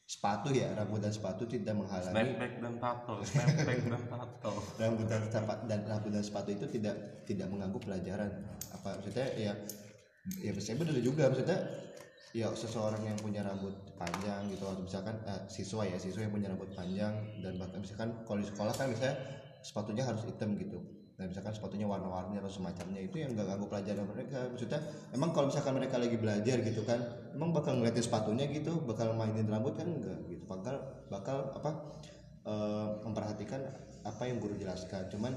sepatu 0.07 0.55
ya 0.55 0.71
rambut 0.79 1.03
dan 1.03 1.11
sepatu 1.11 1.51
tidak 1.51 1.75
menghalangi 1.75 2.15
Snapback 2.15 2.53
dan 2.63 2.75
tato 2.79 3.15
Snapback 3.27 3.79
dan 3.91 4.03
tato. 4.07 4.53
Rambut 4.81 5.07
dan 5.11 5.23
sepatu 5.27 5.63
dan 5.67 5.81
rambut 5.83 6.11
dan 6.15 6.23
sepatu 6.23 6.49
itu 6.55 6.67
tidak 6.79 7.27
tidak 7.27 7.51
mengganggu 7.51 7.79
pelajaran. 7.83 8.31
Apa 8.71 9.03
maksudnya 9.03 9.27
ya 9.35 9.53
ya 10.43 10.51
saya 10.59 10.77
benar 10.79 10.99
juga 10.99 11.31
maksudnya 11.31 11.59
ya 12.37 12.53
seseorang 12.53 13.01
yang 13.07 13.17
punya 13.17 13.41
rambut 13.47 13.73
panjang 13.97 14.45
gitu 14.53 14.67
atau 14.67 14.83
misalkan 14.83 15.17
eh, 15.25 15.43
siswa 15.49 15.87
ya 15.87 15.97
siswa 15.97 16.27
yang 16.27 16.35
punya 16.35 16.49
rambut 16.53 16.69
panjang 16.77 17.15
dan 17.41 17.57
bahkan 17.57 17.81
misalkan 17.81 18.13
kalau 18.29 18.39
di 18.43 18.49
sekolah 18.51 18.75
kan 18.77 18.93
misalnya 18.93 19.17
sepatunya 19.65 20.05
harus 20.05 20.21
hitam 20.27 20.53
gitu 20.61 20.79
dan 21.17 21.33
misalkan 21.33 21.57
sepatunya 21.57 21.89
warna-warni 21.89 22.37
atau 22.37 22.53
semacamnya 22.53 23.01
itu 23.01 23.25
yang 23.25 23.33
nggak 23.33 23.49
ganggu 23.49 23.67
pelajaran 23.73 24.05
mereka. 24.05 24.53
Maksudnya 24.53 24.85
emang 25.17 25.33
kalau 25.33 25.49
misalkan 25.49 25.75
mereka 25.81 25.97
lagi 25.97 26.17
belajar 26.21 26.57
gitu 26.61 26.85
kan 26.85 27.01
emang 27.33 27.57
bakal 27.57 27.73
ngeliatin 27.73 28.05
sepatunya 28.05 28.45
gitu 28.53 28.85
bakal 28.85 29.17
mainin 29.17 29.49
rambut 29.49 29.81
kan 29.81 29.89
enggak 29.89 30.21
gitu 30.29 30.45
bakal 30.45 30.77
bakal 31.09 31.57
apa 31.57 31.71
eh, 32.45 32.89
memperhatikan 33.01 33.65
apa 34.05 34.23
yang 34.29 34.37
guru 34.45 34.61
jelaskan. 34.61 35.09
Cuman 35.09 35.33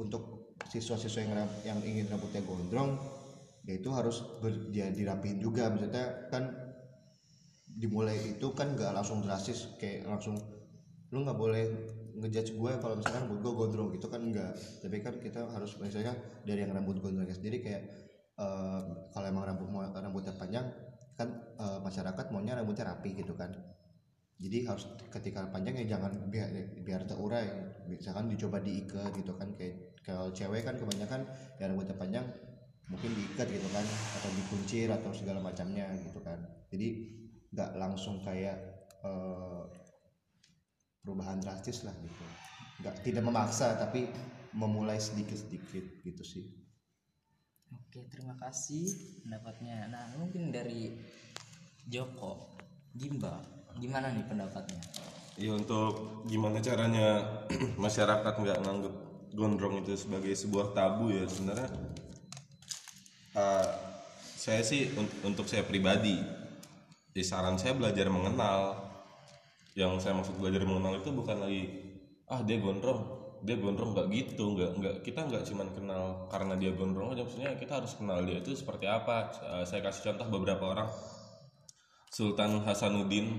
untuk 0.00 0.56
siswa-siswa 0.72 1.20
yang 1.20 1.32
yang 1.68 1.78
ingin 1.84 2.08
rambutnya 2.08 2.40
gondrong 2.48 2.96
ya 3.68 3.76
itu 3.76 3.92
harus 3.92 4.24
ber, 4.40 4.72
ya 4.72 4.88
dirapiin 4.88 5.38
juga. 5.38 5.68
Maksudnya 5.68 6.32
kan 6.32 6.48
dimulai 7.68 8.16
itu 8.40 8.48
kan 8.56 8.72
nggak 8.74 8.96
langsung 8.96 9.20
drastis 9.22 9.76
kayak 9.76 10.08
langsung 10.08 10.34
lu 11.12 11.24
nggak 11.24 11.38
boleh 11.38 11.64
ngejudge 12.18 12.58
gue 12.58 12.72
kalau 12.82 12.98
misalkan 12.98 13.28
rambut 13.28 13.38
gue 13.40 13.52
gondrong 13.54 13.88
gitu 13.94 14.10
kan 14.10 14.20
enggak 14.20 14.52
tapi 14.82 14.98
kan 15.00 15.14
kita 15.22 15.46
harus 15.46 15.78
misalnya 15.78 16.12
dari 16.42 16.66
yang 16.66 16.74
rambut 16.74 16.98
gondrongnya 16.98 17.32
sendiri 17.32 17.62
kayak 17.62 17.82
eh, 18.36 18.80
kalau 19.14 19.26
emang 19.28 19.44
rambut 19.46 19.68
rambutnya 19.94 20.34
panjang 20.34 20.66
kan 21.14 21.28
eh, 21.58 21.78
masyarakat 21.82 22.24
maunya 22.30 22.54
rambutnya 22.58 22.94
rapi 22.94 23.14
gitu 23.18 23.34
kan. 23.34 23.50
Jadi 24.38 24.70
harus 24.70 24.86
ketika 25.10 25.50
panjang 25.50 25.82
ya 25.82 25.98
jangan 25.98 26.14
biar 26.30 26.46
biar 26.86 27.02
terurai 27.10 27.74
misalkan 27.90 28.30
dicoba 28.30 28.62
diikat 28.62 29.10
gitu 29.18 29.34
kan 29.34 29.50
kayak 29.58 29.98
kalau 30.06 30.30
cewek 30.30 30.62
kan 30.62 30.78
kebanyakan 30.78 31.26
ya 31.58 31.66
rambutnya 31.66 31.98
panjang 31.98 32.22
mungkin 32.88 33.12
diikat 33.12 33.48
gitu 33.52 33.68
kan 33.72 33.84
atau 34.20 34.30
dikuncir 34.32 34.88
atau 34.88 35.12
segala 35.12 35.44
macamnya 35.44 35.88
gitu 36.00 36.20
kan 36.24 36.40
jadi 36.72 36.88
nggak 37.52 37.70
langsung 37.76 38.20
kayak 38.24 38.56
eh, 39.04 39.62
perubahan 41.04 41.40
drastis 41.40 41.84
lah 41.84 41.92
gitu 42.00 42.24
nggak 42.84 43.04
tidak 43.04 43.24
memaksa 43.24 43.76
tapi 43.76 44.08
memulai 44.56 44.96
sedikit 44.96 45.36
sedikit 45.36 45.84
gitu 46.04 46.24
sih 46.24 46.44
oke 47.68 48.08
terima 48.08 48.32
kasih 48.40 48.88
pendapatnya. 49.28 49.92
Nah, 49.92 50.04
mungkin 50.16 50.48
dari 50.48 50.96
Joko, 51.84 52.56
Gimbal, 52.96 53.44
gimana 53.76 54.12
nih 54.12 54.24
pendapatnya? 54.24 54.80
Ya 55.36 55.52
untuk 55.52 56.24
gimana 56.26 56.64
caranya 56.64 57.22
masyarakat 57.84 58.34
nggak 58.40 58.58
nganggep 58.64 58.94
gondrong 59.36 59.84
itu 59.84 59.94
sebagai 59.94 60.32
sebuah 60.32 60.72
tabu 60.72 61.12
ya 61.12 61.22
sebenarnya 61.28 61.68
uh, 63.38 63.66
saya 64.34 64.66
sih 64.66 64.90
un- 64.98 65.18
untuk 65.22 65.46
saya 65.46 65.62
pribadi 65.62 66.18
ya 67.14 67.24
saran 67.24 67.54
saya 67.54 67.78
belajar 67.78 68.10
mengenal. 68.10 68.90
Yang 69.78 70.02
saya 70.02 70.18
maksud 70.18 70.42
belajar 70.42 70.66
mengenal 70.66 70.98
itu 70.98 71.14
bukan 71.14 71.38
lagi 71.46 71.62
ah 72.26 72.42
dia 72.42 72.58
gondrong. 72.58 73.14
Dia 73.46 73.54
gondrong 73.54 73.94
nggak 73.94 74.10
gitu 74.10 74.58
nggak 74.58 74.70
nggak 74.82 74.94
kita 75.06 75.22
nggak 75.30 75.46
cuman 75.46 75.70
kenal 75.70 76.04
karena 76.26 76.58
dia 76.58 76.74
gondrong 76.74 77.14
aja 77.14 77.22
maksudnya 77.22 77.54
kita 77.54 77.78
harus 77.78 77.94
kenal 77.94 78.18
dia 78.26 78.42
itu 78.42 78.58
seperti 78.58 78.90
apa. 78.90 79.30
Uh, 79.38 79.62
saya 79.62 79.86
kasih 79.86 80.10
contoh 80.10 80.26
beberapa 80.34 80.74
orang. 80.74 80.90
Sultan 82.10 82.66
Hasanuddin 82.66 83.38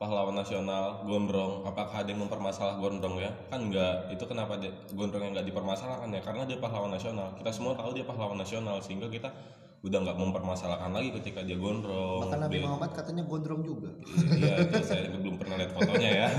pahlawan 0.00 0.32
nasional 0.32 1.04
gondrong. 1.04 1.60
Apakah 1.68 2.00
ada 2.00 2.08
yang 2.08 2.24
mempermasalah 2.24 2.80
gondrong 2.80 3.20
ya? 3.20 3.28
Kan 3.52 3.68
enggak 3.68 4.08
itu 4.08 4.24
kenapa 4.24 4.56
dia 4.56 4.72
gondrong 4.96 5.20
yang 5.20 5.36
nggak 5.36 5.44
dipermasalahkan 5.44 6.08
ya? 6.08 6.24
Karena 6.24 6.42
dia 6.48 6.56
pahlawan 6.56 6.88
nasional. 6.88 7.36
Kita 7.36 7.52
semua 7.52 7.76
tahu 7.76 7.92
dia 7.92 8.08
pahlawan 8.08 8.40
nasional 8.40 8.80
sehingga 8.80 9.12
kita 9.12 9.28
udah 9.80 9.98
nggak 10.00 10.16
mempermasalahkan 10.16 10.88
lagi 10.88 11.12
ketika 11.20 11.44
dia 11.44 11.60
gondrong. 11.60 12.24
Bahkan 12.24 12.40
Nabi 12.40 12.56
Dia- 12.56 12.64
Muhammad 12.64 12.90
katanya 12.96 13.22
gondrong 13.28 13.60
juga. 13.60 13.92
iya 14.32 14.54
itu 14.64 14.80
saya 14.80 15.04
belum 15.12 15.36
pernah 15.36 15.56
lihat 15.60 15.72
fotonya 15.76 16.10
ya. 16.16 16.26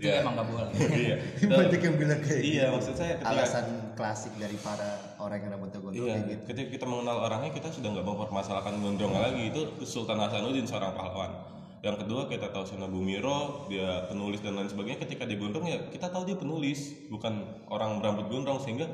Itu 0.00 0.08
emang 0.08 0.32
nggak 0.32 0.48
boleh. 0.48 0.70
iya. 0.96 1.16
Banyak 1.60 1.76
yang 1.78 1.94
bilang 1.94 2.20
kayak 2.24 2.40
iya 2.42 2.64
maksud 2.72 2.96
saya 2.96 3.20
ketika 3.20 3.36
alasan 3.36 3.66
klasik 3.94 4.32
dari 4.34 4.56
para 4.58 4.96
orang 5.20 5.44
yang 5.44 5.50
rambutnya 5.54 5.78
gondrong 5.78 6.06
Iya, 6.08 6.14
gitu. 6.26 6.42
ketika 6.50 6.68
kita 6.72 6.84
mengenal 6.88 7.16
orangnya 7.20 7.50
kita 7.52 7.68
sudah 7.70 7.88
nggak 7.92 8.06
mempermasalahkan 8.08 8.74
gondrong 8.82 9.14
lagi. 9.14 9.54
Itu 9.54 9.60
Sultan 9.86 10.18
Hasanuddin 10.18 10.66
seorang 10.66 10.90
pahlawan. 10.90 11.59
Yang 11.80 12.04
kedua 12.04 12.28
kita 12.28 12.52
tahu 12.52 12.64
Sunan 12.68 12.92
Bumiro 12.92 13.64
dia 13.72 14.04
penulis 14.04 14.44
dan 14.44 14.56
lain 14.56 14.68
sebagainya. 14.68 15.00
Ketika 15.00 15.24
dia 15.24 15.40
gondrong 15.40 15.64
ya 15.64 15.78
kita 15.88 16.12
tahu 16.12 16.28
dia 16.28 16.36
penulis 16.36 17.08
bukan 17.08 17.64
orang 17.72 18.00
berambut 18.00 18.28
gondrong 18.28 18.60
sehingga 18.60 18.88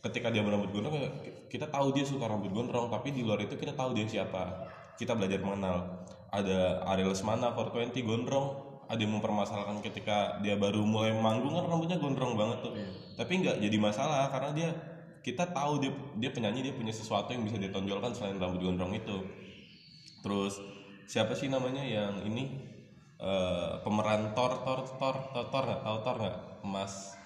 ketika 0.00 0.30
dia 0.30 0.46
berambut 0.46 0.70
gondrong 0.70 0.94
ya 0.94 1.10
kita 1.50 1.66
tahu 1.66 1.90
dia 1.90 2.06
suka 2.06 2.30
rambut 2.30 2.54
gondrong 2.54 2.88
tapi 2.88 3.10
di 3.10 3.26
luar 3.26 3.42
itu 3.42 3.58
kita 3.58 3.74
tahu 3.74 3.98
dia 3.98 4.06
siapa. 4.06 4.70
Kita 4.94 5.18
belajar 5.18 5.42
mengenal. 5.42 6.06
Ada 6.30 6.86
Ariel 6.86 7.10
Lesmana 7.10 7.50
420 7.58 8.06
gondrong 8.06 8.70
ada 8.90 8.98
yang 8.98 9.14
mempermasalahkan 9.22 9.78
ketika 9.86 10.42
dia 10.42 10.58
baru 10.58 10.82
mulai 10.82 11.14
manggung 11.14 11.54
kan 11.54 11.62
rambutnya 11.62 12.02
gondrong 12.02 12.34
banget 12.34 12.58
tuh 12.66 12.74
tapi 13.14 13.38
nggak 13.38 13.62
jadi 13.62 13.76
masalah 13.78 14.26
karena 14.34 14.50
dia 14.50 14.70
kita 15.22 15.46
tahu 15.54 15.78
dia 15.78 15.94
dia 16.18 16.34
penyanyi 16.34 16.66
dia 16.66 16.74
punya 16.74 16.90
sesuatu 16.90 17.30
yang 17.30 17.46
bisa 17.46 17.62
ditonjolkan 17.62 18.10
selain 18.10 18.42
rambut 18.42 18.58
gondrong 18.58 18.90
itu 18.90 19.22
terus 20.26 20.58
siapa 21.10 21.34
sih 21.34 21.50
namanya 21.50 21.82
yang 21.82 22.22
ini? 22.22 22.70
Eh, 23.20 23.72
pemeran 23.84 24.32
Thor 24.32 24.62
Thor 24.62 24.80
Thor 24.96 25.16
Thor 25.34 25.46
Thor 25.50 25.64
nggak? 25.66 25.80
Tahu 25.82 25.98
Thor 26.06 26.16
nggak? 26.22 26.36
Mas 26.62 27.18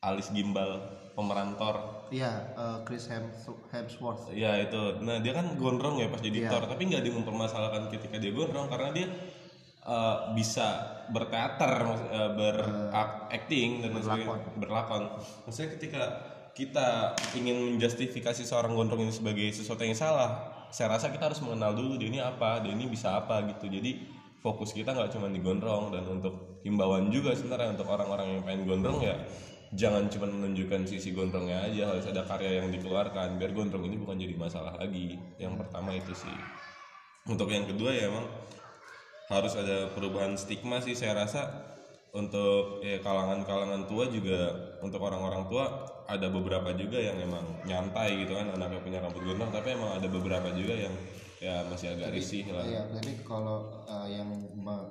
Alis 0.00 0.32
Gimbal 0.32 0.80
pemeran 1.12 1.54
Thor. 1.60 2.08
Iya, 2.10 2.56
eh, 2.56 2.78
Chris 2.88 3.06
Hems- 3.06 3.68
Hemsworth. 3.70 4.32
Ya 4.32 4.56
itu, 4.58 4.98
nah 5.04 5.20
dia 5.20 5.36
kan 5.36 5.54
gondrong 5.60 6.00
ya 6.00 6.08
pas 6.08 6.18
jadi 6.18 6.48
Thor, 6.48 6.64
tapi 6.66 6.88
nggak 6.88 7.04
dia 7.04 7.12
mempermasalahkan 7.12 7.92
ketika 7.92 8.16
dia 8.16 8.32
gondrong 8.32 8.66
karena 8.66 8.90
dia 8.90 9.06
eh, 9.80 10.16
bisa 10.34 10.66
berteater, 11.08 11.72
eh, 12.12 12.30
berakting 12.36 13.80
dan 13.80 13.90
sebagainya, 13.96 14.52
berlakon. 14.56 15.02
Maksudnya 15.48 15.70
ketika 15.78 16.02
kita 16.52 17.14
ingin 17.32 17.76
menjustifikasi 17.78 18.42
seorang 18.42 18.74
gondrong 18.74 19.06
ini 19.06 19.14
sebagai 19.14 19.48
sesuatu 19.54 19.80
yang 19.86 19.96
salah, 19.96 20.59
saya 20.70 20.96
rasa 20.96 21.10
kita 21.10 21.30
harus 21.30 21.42
mengenal 21.42 21.74
dulu 21.74 21.98
dia 21.98 22.08
ini 22.08 22.18
apa, 22.22 22.62
dia 22.64 22.72
ini 22.74 22.86
bisa 22.86 23.18
apa 23.18 23.42
gitu. 23.46 23.70
Jadi 23.70 24.06
fokus 24.40 24.72
kita 24.72 24.96
nggak 24.96 25.12
cuma 25.12 25.28
di 25.28 25.38
gondrong 25.42 25.92
dan 25.92 26.08
untuk 26.08 26.62
himbauan 26.64 27.12
juga 27.12 27.36
sebenarnya 27.36 27.76
untuk 27.76 27.88
orang-orang 27.92 28.40
yang 28.40 28.42
pengen 28.42 28.62
gondrong 28.64 29.00
ya 29.04 29.16
jangan 29.70 30.10
cuma 30.10 30.26
menunjukkan 30.26 30.82
sisi 30.82 31.14
gondrongnya 31.14 31.62
aja 31.62 31.94
harus 31.94 32.02
ada 32.10 32.26
karya 32.26 32.62
yang 32.62 32.74
dikeluarkan 32.74 33.38
biar 33.38 33.54
gondrong 33.54 33.86
ini 33.86 33.96
bukan 34.02 34.18
jadi 34.18 34.34
masalah 34.34 34.74
lagi. 34.74 35.14
Yang 35.38 35.62
pertama 35.62 35.94
itu 35.94 36.10
sih. 36.14 36.36
Untuk 37.30 37.46
yang 37.54 37.70
kedua 37.70 37.94
ya 37.94 38.10
emang 38.10 38.26
harus 39.30 39.54
ada 39.54 39.86
perubahan 39.94 40.34
stigma 40.34 40.82
sih 40.82 40.98
saya 40.98 41.14
rasa. 41.14 41.70
Untuk 42.10 42.82
ya, 42.82 42.98
kalangan-kalangan 42.98 43.86
tua 43.86 44.10
juga 44.10 44.50
untuk 44.82 44.98
orang-orang 44.98 45.46
tua 45.46 45.86
ada 46.10 46.26
beberapa 46.26 46.74
juga 46.74 46.98
yang 46.98 47.16
emang 47.22 47.46
nyantai 47.62 48.26
gitu 48.26 48.34
kan 48.34 48.50
anaknya 48.50 48.82
punya 48.82 48.98
rambut 48.98 49.22
gondrong 49.22 49.54
tapi 49.54 49.78
emang 49.78 49.94
ada 49.94 50.08
beberapa 50.10 50.50
juga 50.50 50.74
yang 50.74 50.94
ya 51.40 51.64
masih 51.72 51.96
agak 51.96 52.12
risih 52.12 52.44
lah 52.52 52.68
Iya, 52.68 52.84
jadi 53.00 53.24
kalau 53.24 53.80
eh, 53.88 54.18
yang 54.18 54.28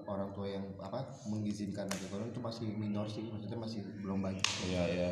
orang 0.09 0.33
tua 0.33 0.49
yang 0.49 0.65
apa 0.81 1.05
mengizinkan 1.29 1.85
anak 1.85 2.09
gondrong 2.09 2.33
itu 2.33 2.41
masih 2.41 2.65
minor 2.73 3.05
sih, 3.05 3.21
maksudnya 3.29 3.59
masih 3.61 3.85
belum 4.01 4.25
banyak. 4.25 4.45
Iya 4.65 4.83
ya. 4.89 5.09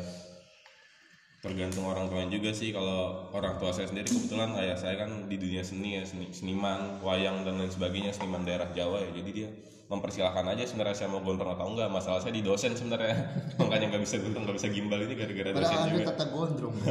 Tergantung 1.38 1.86
orang 1.86 2.10
tuanya 2.10 2.34
juga 2.34 2.50
sih. 2.50 2.74
Kalau 2.74 3.30
orang 3.30 3.54
tua 3.62 3.70
saya 3.70 3.86
sendiri 3.86 4.10
kebetulan 4.10 4.58
ayah 4.58 4.74
saya 4.74 4.98
kan 4.98 5.30
di 5.30 5.38
dunia 5.38 5.62
seni 5.62 5.94
ya, 5.94 6.02
seni, 6.02 6.34
seniman, 6.34 6.98
wayang 6.98 7.46
dan 7.46 7.62
lain 7.62 7.70
sebagainya, 7.70 8.10
seniman 8.10 8.42
daerah 8.42 8.66
Jawa 8.74 8.98
ya. 9.06 9.10
Jadi 9.22 9.30
dia 9.30 9.48
mempersilahkan 9.88 10.44
aja 10.44 10.68
sebenarnya 10.68 10.92
saya 10.92 11.08
mau 11.08 11.24
gondrong 11.24 11.56
atau 11.56 11.72
enggak. 11.72 11.88
Masalah 11.88 12.20
saya 12.20 12.32
di 12.36 12.44
dosen 12.44 12.76
sebenarnya. 12.76 13.16
Makanya 13.60 13.88
nggak 13.96 14.02
bisa 14.04 14.20
gondrong, 14.20 14.44
nggak 14.44 14.56
bisa 14.60 14.68
gimbal 14.68 15.00
ini 15.00 15.14
gara-gara 15.16 15.50
dosen 15.50 15.64
Padahal 15.64 15.80
ada 15.80 15.92
juga. 15.96 16.04
tata 16.12 16.24
gondrong. 16.32 16.74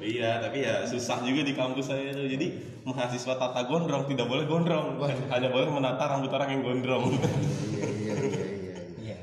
Iya, 0.00 0.40
tapi 0.40 0.64
ya 0.64 0.88
susah 0.88 1.20
juga 1.20 1.44
di 1.44 1.52
kampus 1.52 1.92
saya 1.92 2.16
itu. 2.16 2.24
Jadi 2.24 2.46
mahasiswa 2.88 3.36
tata 3.36 3.68
gondrong 3.68 4.08
tidak 4.08 4.32
boleh 4.32 4.48
gondrong, 4.48 4.96
hanya 5.28 5.48
boleh 5.52 5.68
menata 5.68 6.08
rambut 6.08 6.32
orang 6.32 6.56
yang 6.56 6.62
gondrong. 6.64 7.04
iya, 7.20 7.84
iya, 8.00 8.14
iya, 8.16 8.16
iya. 8.56 8.76
Iya. 8.96 9.18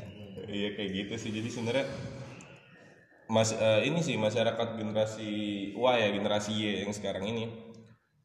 Iya 0.45 0.69
kayak 0.77 0.89
gitu 0.93 1.13
sih. 1.17 1.33
Jadi 1.33 1.49
sebenarnya 1.49 1.85
mas 3.27 3.51
eh, 3.51 3.89
ini 3.89 3.99
sih 3.99 4.15
masyarakat 4.15 4.79
generasi 4.79 5.29
Y 5.75 5.83
ya 5.99 6.09
generasi 6.15 6.51
Y 6.55 6.63
yang 6.87 6.93
sekarang 6.95 7.27
ini 7.27 7.51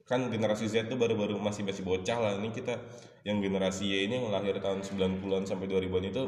kan 0.06 0.30
generasi 0.30 0.70
Z 0.70 0.86
tuh 0.86 0.94
baru-baru 1.00 1.40
masih 1.42 1.66
masih 1.66 1.82
bocah 1.82 2.18
lah 2.22 2.32
ini 2.38 2.54
kita 2.54 2.78
yang 3.22 3.38
generasi 3.38 3.86
Y 3.86 4.10
ini 4.10 4.22
yang 4.22 4.34
lahir 4.34 4.58
tahun 4.58 4.82
90-an 4.82 5.46
sampai 5.46 5.70
2000-an 5.70 6.04
itu 6.10 6.22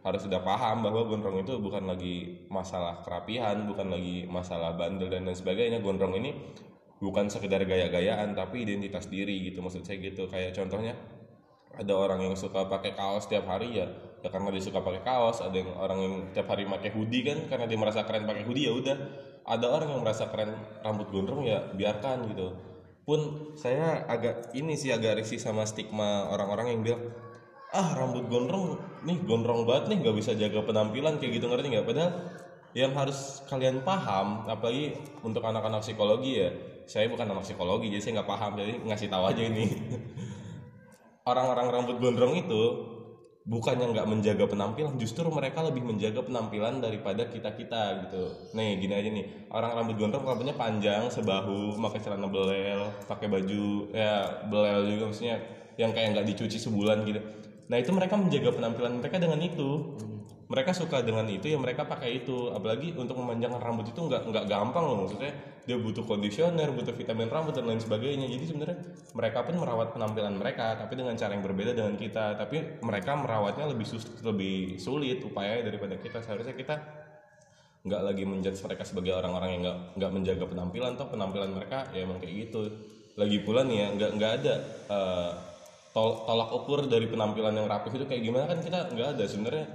harus 0.00 0.20
sudah 0.24 0.40
paham 0.40 0.80
bahwa 0.80 1.04
gondrong 1.04 1.44
itu 1.44 1.60
bukan 1.60 1.84
lagi 1.84 2.46
masalah 2.48 3.04
kerapihan, 3.04 3.68
bukan 3.68 3.92
lagi 3.92 4.24
masalah 4.24 4.72
bandel 4.78 5.12
dan 5.12 5.28
lain 5.28 5.36
sebagainya. 5.36 5.84
Gondrong 5.84 6.16
ini 6.16 6.32
bukan 6.98 7.28
sekedar 7.28 7.60
gaya-gayaan 7.68 8.32
tapi 8.32 8.64
identitas 8.64 9.10
diri 9.12 9.52
gitu 9.52 9.60
maksud 9.60 9.84
saya 9.84 10.00
gitu. 10.00 10.24
Kayak 10.30 10.56
contohnya 10.56 10.96
ada 11.76 11.92
orang 11.92 12.24
yang 12.24 12.34
suka 12.34 12.64
pakai 12.66 12.96
kaos 12.96 13.28
tiap 13.28 13.44
hari 13.44 13.76
ya 13.76 13.86
ya 14.18 14.28
karena 14.34 14.50
dia 14.50 14.62
suka 14.62 14.82
pakai 14.82 15.02
kaos 15.06 15.38
ada 15.38 15.54
yang 15.54 15.70
orang 15.78 15.98
yang 16.02 16.14
tiap 16.34 16.50
hari 16.50 16.66
pakai 16.66 16.90
hoodie 16.90 17.22
kan 17.22 17.38
karena 17.46 17.70
dia 17.70 17.78
merasa 17.78 18.02
keren 18.02 18.26
pakai 18.26 18.42
hoodie 18.42 18.66
ya 18.66 18.74
udah 18.74 18.96
ada 19.46 19.66
orang 19.70 19.94
yang 19.94 20.02
merasa 20.02 20.26
keren 20.26 20.58
rambut 20.82 21.06
gondrong 21.14 21.46
ya 21.46 21.62
biarkan 21.70 22.26
gitu 22.34 22.50
pun 23.08 23.56
saya 23.56 24.04
agak 24.04 24.52
ini 24.52 24.76
sih 24.76 24.92
agak 24.92 25.24
risih 25.24 25.40
sama 25.40 25.64
stigma 25.64 26.28
orang-orang 26.28 26.76
yang 26.76 26.80
bilang 26.84 27.02
ah 27.72 27.96
rambut 27.96 28.28
gondrong 28.28 28.76
nih 29.08 29.16
gondrong 29.24 29.64
banget 29.64 29.88
nih 29.88 30.04
nggak 30.04 30.16
bisa 30.20 30.36
jaga 30.36 30.60
penampilan 30.60 31.16
kayak 31.16 31.40
gitu 31.40 31.48
ngerti 31.48 31.72
nggak? 31.72 31.88
Padahal 31.88 32.12
yang 32.76 32.92
harus 32.92 33.40
kalian 33.48 33.80
paham 33.80 34.44
apalagi 34.44 34.92
untuk 35.24 35.40
anak-anak 35.40 35.80
psikologi 35.80 36.44
ya 36.44 36.52
saya 36.84 37.08
bukan 37.08 37.32
anak 37.32 37.48
psikologi 37.48 37.88
jadi 37.88 38.00
saya 38.04 38.12
nggak 38.20 38.28
paham 38.28 38.52
jadi 38.60 38.72
ngasih 38.84 39.08
tahu 39.08 39.24
aja 39.24 39.40
ini. 39.40 39.64
Orang-orang 41.32 41.72
rambut 41.72 41.96
gondrong 41.96 42.36
itu 42.36 42.62
bukannya 43.48 43.86
nggak 43.96 44.06
menjaga 44.12 44.44
penampilan 44.44 44.92
justru 45.00 45.24
mereka 45.32 45.64
lebih 45.64 45.80
menjaga 45.88 46.20
penampilan 46.20 46.84
daripada 46.84 47.24
kita 47.24 47.50
kita 47.56 47.96
gitu. 48.04 48.36
Nih 48.52 48.76
gini 48.76 48.92
aja 48.92 49.08
nih. 49.08 49.24
Orang 49.48 49.72
rambut 49.72 49.96
gondrong 49.96 50.24
rambutnya 50.28 50.52
panjang 50.52 51.08
sebahu 51.08 51.72
pakai 51.80 52.00
celana 52.04 52.28
belel 52.28 52.92
pakai 53.08 53.26
baju 53.32 53.88
ya 53.88 54.28
belel 54.44 54.84
juga 54.92 55.02
maksudnya 55.08 55.36
yang 55.80 55.90
kayak 55.96 56.12
nggak 56.12 56.26
dicuci 56.28 56.60
sebulan 56.60 57.00
gitu. 57.08 57.20
Nah 57.72 57.76
itu 57.80 57.90
mereka 57.96 58.14
menjaga 58.20 58.52
penampilan 58.52 58.92
mereka 59.00 59.16
dengan 59.16 59.40
itu 59.40 59.88
mereka 60.48 60.72
suka 60.72 61.04
dengan 61.04 61.28
itu 61.28 61.44
ya 61.52 61.60
mereka 61.60 61.84
pakai 61.84 62.24
itu. 62.24 62.48
Apalagi 62.48 62.96
untuk 62.96 63.20
memanjangkan 63.20 63.60
rambut 63.60 63.86
itu 63.92 64.00
nggak 64.00 64.32
nggak 64.32 64.44
gampang 64.48 64.84
loh. 64.88 65.04
Maksudnya 65.04 65.32
dia 65.68 65.76
butuh 65.76 66.00
kondisioner 66.08 66.72
butuh 66.72 66.96
vitamin 66.96 67.28
rambut 67.28 67.52
dan 67.52 67.68
lain 67.68 67.80
sebagainya. 67.80 68.24
Jadi 68.24 68.44
sebenarnya 68.48 68.78
mereka 69.12 69.44
pun 69.44 69.60
merawat 69.60 69.92
penampilan 69.92 70.32
mereka 70.40 70.80
tapi 70.80 70.96
dengan 70.96 71.12
cara 71.20 71.36
yang 71.36 71.44
berbeda 71.44 71.76
dengan 71.76 71.94
kita. 72.00 72.40
Tapi 72.40 72.80
mereka 72.80 73.12
merawatnya 73.20 73.68
lebih 73.68 73.84
sus 73.84 74.08
lebih 74.24 74.80
sulit 74.80 75.20
upaya 75.20 75.60
daripada 75.60 76.00
kita. 76.00 76.24
Seharusnya 76.24 76.56
kita 76.56 76.80
nggak 77.84 78.02
lagi 78.04 78.24
menjudge 78.24 78.58
mereka 78.64 78.82
sebagai 78.88 79.12
orang-orang 79.20 79.48
yang 79.54 79.60
nggak 79.68 79.78
nggak 80.00 80.10
menjaga 80.16 80.44
penampilan. 80.48 80.96
Toh 80.96 81.08
penampilan 81.12 81.50
mereka 81.52 81.92
ya 81.92 82.08
emang 82.08 82.24
kayak 82.24 82.48
gitu. 82.48 82.72
Lagi 83.20 83.38
pula 83.44 83.68
nih 83.68 83.76
ya 83.84 83.86
nggak 84.00 84.10
nggak 84.16 84.32
ada 84.40 84.54
eh, 84.88 85.30
tol- 85.92 86.24
tolak 86.24 86.50
ukur 86.56 86.88
dari 86.88 87.04
penampilan 87.04 87.52
yang 87.52 87.68
rapih 87.68 87.92
itu 88.00 88.08
kayak 88.08 88.22
gimana 88.24 88.48
kan 88.48 88.64
kita 88.64 88.88
nggak 88.96 89.08
ada. 89.20 89.24
Sebenarnya 89.28 89.66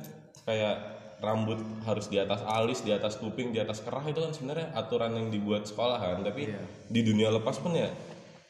kayak 0.43 0.75
rambut 1.23 1.59
harus 1.87 2.11
di 2.11 2.19
atas 2.19 2.43
alis, 2.43 2.83
di 2.83 2.91
atas 2.91 3.15
kuping, 3.15 3.55
di 3.55 3.59
atas 3.63 3.79
kerah 3.79 4.03
itu 4.03 4.19
kan 4.19 4.31
sebenarnya 4.35 4.75
aturan 4.75 5.15
yang 5.15 5.27
dibuat 5.31 5.63
sekolah 5.63 5.97
kan. 5.99 6.19
Tapi 6.19 6.51
di 6.91 7.01
dunia 7.01 7.31
lepas 7.31 7.63
pun 7.63 7.71
ya 7.71 7.87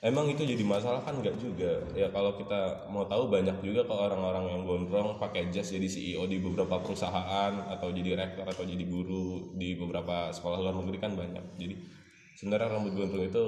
emang 0.04 0.28
itu 0.28 0.44
jadi 0.44 0.60
masalah 0.66 1.06
kan 1.06 1.16
nggak 1.22 1.38
juga. 1.38 1.80
Ya 1.94 2.10
kalau 2.10 2.36
kita 2.36 2.90
mau 2.92 3.06
tahu 3.06 3.30
banyak 3.30 3.62
juga 3.62 3.86
kalau 3.86 4.10
orang-orang 4.12 4.46
yang 4.52 4.62
gondrong 4.68 5.22
pakai 5.22 5.54
jas 5.54 5.72
jadi 5.72 5.86
CEO 5.86 6.26
di 6.26 6.42
beberapa 6.42 6.82
perusahaan 6.82 7.54
atau 7.72 7.88
jadi 7.94 8.20
rektor 8.20 8.44
atau 8.44 8.66
jadi 8.66 8.84
guru 8.84 9.56
di 9.56 9.78
beberapa 9.78 10.34
sekolah 10.34 10.60
luar 10.60 10.76
negeri 10.82 10.98
kan 11.00 11.14
banyak. 11.16 11.46
Jadi 11.56 11.76
sebenarnya 12.36 12.74
rambut 12.74 12.94
gondrong 12.98 13.30
itu 13.30 13.44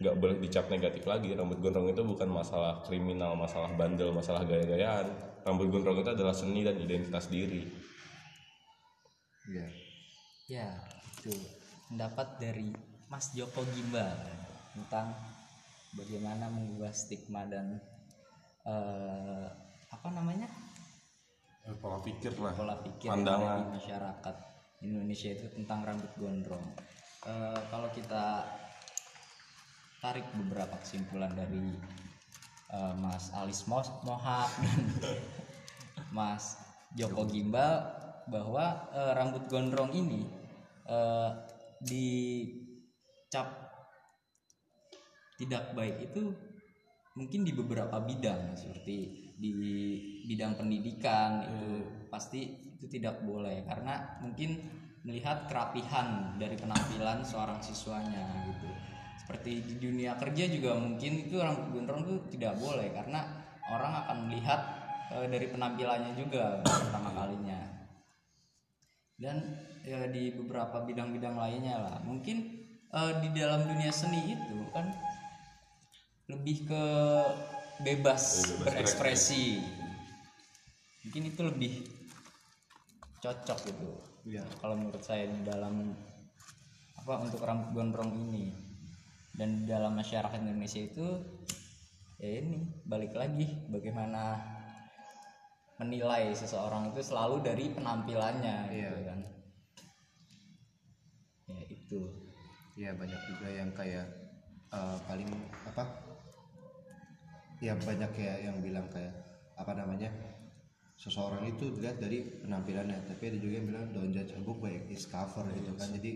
nggak 0.00 0.16
boleh 0.16 0.36
dicap 0.40 0.66
negatif 0.72 1.04
lagi. 1.06 1.36
Rambut 1.36 1.62
gondrong 1.62 1.92
itu 1.92 2.02
bukan 2.02 2.26
masalah 2.32 2.80
kriminal, 2.82 3.38
masalah 3.38 3.70
bandel, 3.76 4.10
masalah 4.10 4.42
gaya-gayaan. 4.48 5.06
Rambut 5.46 5.68
gondrong 5.68 6.00
itu 6.02 6.10
adalah 6.10 6.34
seni 6.34 6.66
dan 6.66 6.74
identitas 6.80 7.30
diri. 7.30 7.89
Iya. 9.50 9.66
Ya, 10.46 10.68
itu 11.18 11.34
pendapat 11.86 12.38
dari 12.38 12.70
Mas 13.06 13.34
Joko 13.34 13.66
Gimbal 13.68 14.14
tentang 14.70 15.10
bagaimana 15.92 16.46
mengubah 16.46 16.94
stigma 16.94 17.42
dan 17.44 17.82
eh, 18.64 19.46
apa 19.90 20.08
namanya 20.10 20.46
Eh, 21.60 21.76
Pola 21.76 22.00
pikir 22.00 22.32
lah. 22.40 22.56
pola 22.56 22.72
pikir 22.80 23.12
Pandangan. 23.12 23.68
di 23.68 23.76
masyarakat 23.76 24.36
Indonesia 24.80 25.28
itu 25.28 25.44
tentang 25.52 25.84
rambut 25.84 26.08
gondrong. 26.16 26.64
Eh, 27.26 27.60
kalau 27.68 27.92
kita 27.92 28.48
tarik 30.00 30.24
beberapa 30.32 30.72
kesimpulan 30.80 31.28
dari 31.36 31.76
eh, 32.70 32.94
Mas 32.96 33.28
Alis 33.36 33.68
Mos- 33.68 33.92
Mohak 34.02 34.48
dan 34.56 34.80
Mas 36.16 36.56
Joko 36.96 37.28
Gimbal 37.28 37.99
bahwa 38.30 38.88
eh, 38.94 39.12
rambut 39.18 39.44
gondrong 39.50 39.90
ini 39.92 40.24
eh, 40.86 41.30
dicap 41.82 43.48
tidak 45.40 45.72
baik 45.72 46.12
itu 46.12 46.30
mungkin 47.16 47.42
di 47.42 47.52
beberapa 47.56 47.98
bidang 47.98 48.54
seperti 48.54 49.28
di 49.40 49.50
bidang 50.28 50.60
pendidikan 50.60 51.48
itu 51.48 51.72
pasti 52.12 52.60
itu 52.80 52.86
tidak 52.88 53.24
boleh. 53.24 53.64
Karena 53.64 54.20
mungkin 54.20 54.60
melihat 55.04 55.48
kerapihan 55.48 56.36
dari 56.36 56.60
penampilan 56.60 57.24
seorang 57.24 57.60
siswanya 57.64 58.24
gitu. 58.48 58.68
Seperti 59.16 59.64
di 59.64 59.74
dunia 59.80 60.16
kerja 60.20 60.44
juga 60.48 60.76
mungkin 60.76 61.24
itu 61.24 61.40
rambut 61.40 61.72
gondrong 61.72 62.02
itu 62.04 62.16
tidak 62.36 62.60
boleh 62.60 62.92
karena 62.92 63.20
orang 63.72 63.92
akan 64.04 64.16
melihat 64.28 64.60
eh, 65.16 65.26
dari 65.28 65.46
penampilannya 65.48 66.12
juga 66.18 66.60
pertama 66.64 67.14
kalinya 67.16 67.49
dan 69.20 69.36
ya, 69.84 70.08
di 70.08 70.32
beberapa 70.32 70.80
bidang-bidang 70.82 71.36
lainnya 71.36 71.76
lah. 71.76 71.96
Mungkin 72.02 72.36
eh, 72.88 73.12
di 73.20 73.28
dalam 73.36 73.68
dunia 73.68 73.92
seni 73.92 74.32
itu 74.32 74.58
kan 74.72 74.88
lebih 76.32 76.66
ke 76.66 76.84
bebas, 77.84 78.56
berekspresi. 78.64 79.60
mungkin 81.00 81.32
itu 81.32 81.40
lebih 81.42 81.72
cocok 83.20 83.58
gitu. 83.68 83.90
Iya. 84.20 84.44
kalau 84.60 84.76
menurut 84.76 85.00
saya 85.00 85.24
di 85.24 85.40
dalam 85.48 85.96
apa 87.00 87.14
untuk 87.24 87.40
rambut 87.44 87.72
gondrong 87.76 88.12
ini. 88.28 88.52
Dan 89.32 89.64
di 89.64 89.72
dalam 89.72 89.96
masyarakat 89.96 90.36
Indonesia 90.44 90.84
itu 90.84 91.06
ya 92.20 92.44
ini 92.44 92.84
balik 92.84 93.16
lagi 93.16 93.48
bagaimana 93.72 94.36
menilai 95.80 96.28
seseorang 96.36 96.92
itu 96.92 97.00
selalu 97.00 97.40
dari 97.40 97.72
penampilannya 97.72 98.68
gitu 98.68 98.96
Iya. 99.00 99.08
kan 99.08 99.18
ya 101.50 101.60
itu 101.66 102.00
Iya 102.78 102.94
banyak 102.96 103.20
juga 103.28 103.48
yang 103.50 103.70
kayak 103.74 104.06
eh, 104.70 104.98
paling 105.04 105.28
apa? 105.66 105.84
Ya 107.60 107.76
banyak 107.76 108.08
kayak 108.16 108.38
yang 108.46 108.56
bilang 108.64 108.86
kayak 108.88 109.12
apa 109.58 109.76
namanya? 109.76 110.08
Seseorang 110.96 111.44
itu 111.44 111.72
dilihat 111.76 112.00
dari 112.00 112.24
penampilannya, 112.40 113.04
tapi 113.08 113.32
ada 113.32 113.38
juga 113.40 113.54
yang 113.60 113.66
bilang 113.68 113.84
don't 113.92 114.12
judge 114.14 114.32
a 114.32 114.40
book 114.40 114.60
by 114.64 114.72
its 114.88 115.04
cover 115.10 115.44
gitu 115.52 115.72
kan. 115.76 115.88
Jadi 115.92 116.12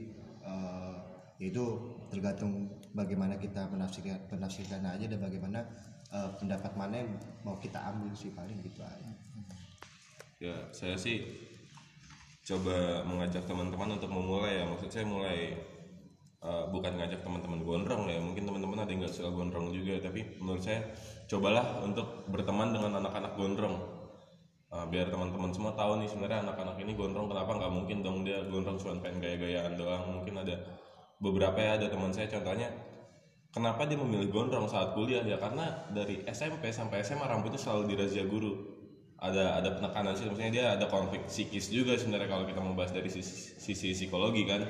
ya 1.37 1.47
itu 1.51 1.65
tergantung 2.09 2.71
bagaimana 2.95 3.35
kita 3.37 3.67
menafsirkan 3.69 4.25
penafsirkan 4.31 4.87
aja 4.87 5.05
dan 5.05 5.19
bagaimana 5.21 5.67
eh, 6.15 6.31
pendapat 6.39 6.73
mana 6.79 6.95
yang 7.05 7.11
mau 7.45 7.59
kita 7.61 7.77
ambil 7.93 8.15
sih 8.17 8.33
paling 8.33 8.57
gitu 8.63 8.81
aja. 8.81 9.13
Ya, 10.45 10.57
saya 10.77 10.93
sih 11.01 11.25
coba 12.45 13.01
mengajak 13.09 13.49
teman-teman 13.49 13.97
untuk 13.97 14.13
memulai 14.13 14.61
ya. 14.61 14.65
Maksud 14.69 14.93
saya 14.93 15.09
mulai 15.09 15.57
eh, 16.45 16.65
bukan 16.69 17.01
ngajak 17.01 17.25
teman-teman 17.25 17.65
gondrong 17.65 18.05
ya. 18.13 18.21
Mungkin 18.21 18.45
teman-teman 18.45 18.85
ada 18.85 18.93
yang 18.93 19.01
nggak 19.01 19.15
suka 19.17 19.33
gondrong 19.33 19.73
juga, 19.73 20.05
tapi 20.05 20.37
menurut 20.37 20.61
saya 20.61 20.85
cobalah 21.33 21.81
untuk 21.81 22.29
berteman 22.29 22.77
dengan 22.77 23.01
anak-anak 23.01 23.33
gondrong. 23.41 23.77
Eh, 24.69 24.85
biar 24.93 25.09
teman-teman 25.09 25.49
semua 25.49 25.73
tahu 25.73 26.05
nih 26.05 26.09
sebenarnya 26.13 26.45
anak-anak 26.45 26.77
ini 26.85 26.93
gondrong 26.93 27.33
kenapa 27.33 27.51
nggak 27.57 27.73
mungkin 27.73 27.99
dong 28.05 28.21
dia 28.29 28.45
gondrong 28.45 28.77
cuma 28.77 29.01
pengen 29.01 29.25
gaya-gayaan 29.25 29.81
doang. 29.81 30.05
Mungkin 30.21 30.45
ada 30.45 30.61
beberapa 31.25 31.57
ya 31.57 31.81
ada 31.81 31.89
teman 31.89 32.13
saya 32.13 32.29
contohnya 32.29 32.69
Kenapa 33.55 33.87
dia 33.87 33.95
memilih 33.95 34.35
gondrong 34.35 34.67
saat 34.67 34.99
kuliah 34.99 35.23
ya 35.23 35.39
karena 35.39 35.87
dari 35.95 36.27
SMP 36.27 36.75
sampai 36.75 37.07
SMA 37.07 37.23
rambutnya 37.23 37.55
selalu 37.55 37.95
dirazia 37.95 38.27
guru 38.27 38.74
ada 39.25 39.45
ada 39.57 39.69
penekanan 39.81 40.13
sih. 40.13 40.29
Maksudnya 40.29 40.53
dia 40.53 40.67
ada 40.77 40.87
konflik 40.93 41.25
psikis 41.25 41.73
juga 41.73 41.97
sebenarnya 41.97 42.29
kalau 42.29 42.45
kita 42.45 42.61
membahas 42.61 42.93
dari 42.93 43.09
sisi, 43.09 43.57
sisi 43.57 43.97
psikologi 43.97 44.45
kan. 44.45 44.61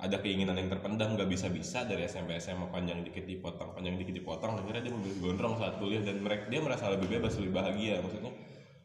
Ada 0.00 0.16
keinginan 0.24 0.56
yang 0.56 0.72
terpendam 0.72 1.12
nggak 1.12 1.28
bisa 1.28 1.52
bisa 1.52 1.84
dari 1.84 2.08
SMP 2.08 2.32
SMA 2.40 2.72
panjang 2.72 3.04
dikit 3.04 3.20
dipotong 3.20 3.76
panjang 3.76 4.00
dikit 4.00 4.16
dipotong 4.16 4.56
akhirnya 4.56 4.88
dia 4.88 4.92
memilih 4.96 5.18
gondrong 5.20 5.60
saat 5.60 5.76
kuliah 5.76 6.00
dan 6.00 6.24
mereka 6.24 6.48
dia 6.48 6.64
merasa 6.64 6.88
lebih 6.88 7.20
bebas 7.20 7.36
lebih 7.36 7.52
bahagia. 7.52 8.00
Maksudnya 8.00 8.32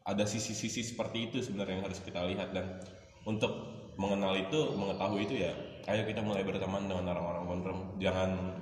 ada 0.04 0.24
sisi-sisi 0.28 0.84
seperti 0.84 1.32
itu 1.32 1.40
sebenarnya 1.40 1.80
yang 1.80 1.84
harus 1.88 2.04
kita 2.04 2.20
lihat. 2.28 2.52
Dan 2.52 2.84
untuk 3.24 3.48
mengenal 3.96 4.36
itu 4.36 4.76
mengetahui 4.76 5.24
itu 5.24 5.34
ya 5.40 5.56
ayo 5.88 6.04
kita 6.04 6.20
mulai 6.20 6.44
berteman 6.44 6.84
dengan 6.84 7.16
orang-orang 7.16 7.42
gondrong. 7.48 7.80
Jangan 7.96 8.60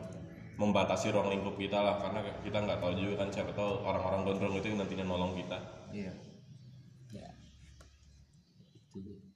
membatasi 0.55 1.11
ruang 1.11 1.35
lingkup 1.35 1.59
kita 1.59 1.83
lah 1.83 1.98
karena 1.98 2.22
kita 2.46 2.59
nggak 2.62 2.79
tahu 2.79 2.92
juga 2.94 3.27
kan 3.27 3.29
siapa 3.35 3.50
tahu 3.50 3.83
orang-orang 3.83 4.22
gondrong 4.22 4.55
itu 4.62 4.70
yang 4.70 4.79
nantinya 4.87 5.05
nolong 5.11 5.35
kita. 5.35 5.59
Iya. 5.90 6.34
Ya 8.94 9.02
itu 9.02 9.26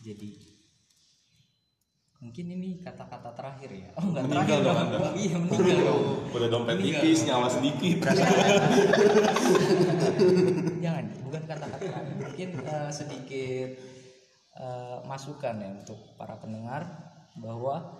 jadi 0.00 0.30
mungkin 2.20 2.46
ini 2.52 2.84
kata-kata 2.84 3.32
terakhir 3.32 3.70
ya 3.72 3.88
oh 3.96 4.04
enggak 4.06 4.24
Meninggal 4.28 4.58
terakhir 4.60 4.60
dong. 4.60 4.76
Anda. 5.00 5.08
Iya 5.16 5.36
meninggal 5.40 5.78
dong 5.82 6.02
udah 6.30 6.48
dompet 6.48 6.74
Meninggal. 6.76 7.00
tipis 7.00 7.20
nyawa 7.24 7.48
sedikit 7.48 7.96
jangan 10.84 11.04
bukan 11.24 11.42
kata-kata 11.44 11.76
terakhir 11.80 12.14
mungkin 12.18 12.48
eh, 12.60 12.90
sedikit 12.92 13.70
eh, 14.56 14.98
masukan 15.04 15.54
ya 15.56 15.68
untuk 15.74 15.98
para 16.14 16.36
pendengar 16.36 16.82
bahwa 17.36 17.96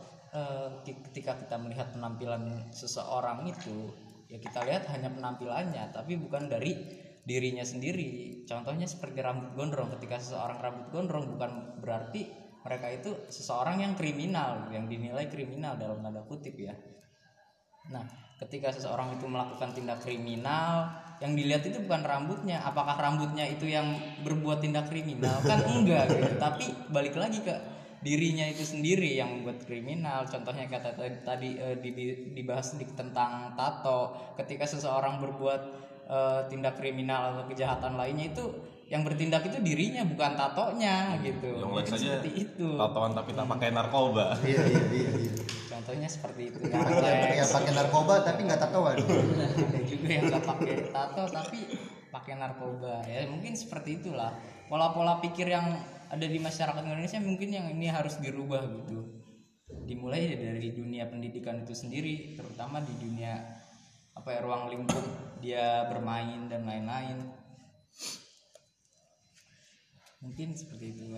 ki- 0.84 1.02
ketika 1.10 1.34
kita 1.36 1.56
melihat 1.58 1.90
penampilan 1.90 2.70
seseorang 2.70 3.42
itu 3.46 3.90
ya 4.30 4.38
kita 4.38 4.62
lihat 4.62 4.86
hanya 4.86 5.10
penampilannya 5.10 5.90
tapi 5.90 6.14
bukan 6.14 6.46
dari 6.46 6.76
dirinya 7.24 7.64
sendiri 7.64 8.42
contohnya 8.48 8.88
seperti 8.88 9.20
rambut 9.20 9.52
gondrong 9.54 9.92
ketika 9.98 10.18
seseorang 10.18 10.59
rambut 10.59 10.87
gondrong 10.92 11.24
bukan 11.37 11.50
berarti 11.78 12.26
mereka 12.61 12.87
itu 12.92 13.11
seseorang 13.33 13.80
yang 13.80 13.92
kriminal 13.96 14.68
yang 14.72 14.85
dinilai 14.88 15.28
kriminal 15.28 15.76
dalam 15.76 16.00
tanda 16.04 16.20
kutip 16.24 16.56
ya 16.56 16.76
Nah, 17.88 18.04
ketika 18.38 18.70
seseorang 18.70 19.16
itu 19.18 19.26
melakukan 19.26 19.72
tindak 19.74 20.04
kriminal, 20.04 20.92
yang 21.18 21.33
dilihat 21.33 21.66
itu 21.66 21.83
bukan 21.83 22.04
rambutnya. 22.06 22.62
Apakah 22.62 22.94
rambutnya 22.94 23.48
itu 23.48 23.66
yang 23.66 23.96
berbuat 24.22 24.62
tindak 24.62 24.92
kriminal? 24.92 25.40
Kan 25.42 25.64
enggak 25.72 26.12
gitu. 26.14 26.33
Tapi 26.38 26.64
balik 26.92 27.18
lagi 27.18 27.42
ke 27.42 27.52
dirinya 28.00 28.48
itu 28.48 28.64
sendiri 28.64 29.16
yang 29.16 29.28
membuat 29.40 29.66
kriminal. 29.66 30.24
Contohnya 30.28 30.70
kata 30.70 30.96
tadi, 30.96 31.16
tadi 31.26 31.50
eh, 31.59 31.76
di- 31.83 32.33
dibahas 32.37 32.76
sedikit 32.76 33.00
tentang 33.00 33.56
tato. 33.59 34.14
Ketika 34.38 34.64
seseorang 34.64 35.18
berbuat 35.20 35.89
eh, 36.10 36.40
tindak 36.50 36.74
kriminal 36.74 37.38
atau 37.38 37.44
kejahatan 37.46 37.94
lainnya 37.94 38.34
itu 38.34 38.44
yang 38.90 39.06
bertindak 39.06 39.46
itu 39.46 39.62
dirinya 39.62 40.02
bukan 40.02 40.34
tatonya 40.34 41.14
gitu. 41.22 41.62
yang 41.62 41.70
lain 41.70 41.86
Mungkin 41.86 41.94
saja 41.94 42.18
seperti 42.18 42.30
itu. 42.42 42.68
tatoan 42.74 43.14
tapi 43.14 43.30
tak 43.38 43.46
pakai 43.46 43.68
narkoba 43.70 44.34
Iya 44.50 44.62
iya 44.66 44.82
iya. 44.90 45.10
iya. 45.14 45.32
Contohnya 45.70 46.08
seperti 46.10 46.50
itu. 46.50 46.58
Yang 46.66 47.38
yang 47.38 47.50
pakai 47.54 47.72
narkoba 47.72 48.14
tapi 48.26 48.40
nggak 48.50 48.60
tatoan. 48.60 48.96
ada 49.70 49.80
juga 49.86 50.08
yang 50.10 50.24
nggak 50.26 50.44
pakai 50.44 50.74
tato 50.90 51.22
tapi 51.30 51.60
pakai 52.10 52.34
narkoba 52.34 53.06
ya 53.06 53.30
mungkin 53.30 53.54
seperti 53.54 54.02
itulah 54.02 54.34
pola-pola 54.66 55.22
pikir 55.22 55.46
yang 55.46 55.78
ada 56.10 56.26
di 56.26 56.38
masyarakat 56.42 56.82
Indonesia 56.82 57.22
mungkin 57.22 57.54
yang 57.54 57.66
ini 57.70 57.86
harus 57.86 58.18
dirubah 58.18 58.66
gitu 58.66 59.06
dimulai 59.86 60.34
dari 60.34 60.74
dunia 60.74 61.06
pendidikan 61.06 61.62
itu 61.62 61.70
sendiri 61.70 62.34
terutama 62.34 62.82
di 62.82 62.90
dunia 62.98 63.38
apa 64.14 64.28
ya 64.34 64.40
ruang 64.42 64.68
lingkup 64.68 65.06
dia 65.40 65.88
bermain 65.88 66.50
dan 66.50 66.66
lain-lain. 66.66 67.18
Mungkin 70.20 70.52
seperti 70.52 70.96
itu 70.96 71.16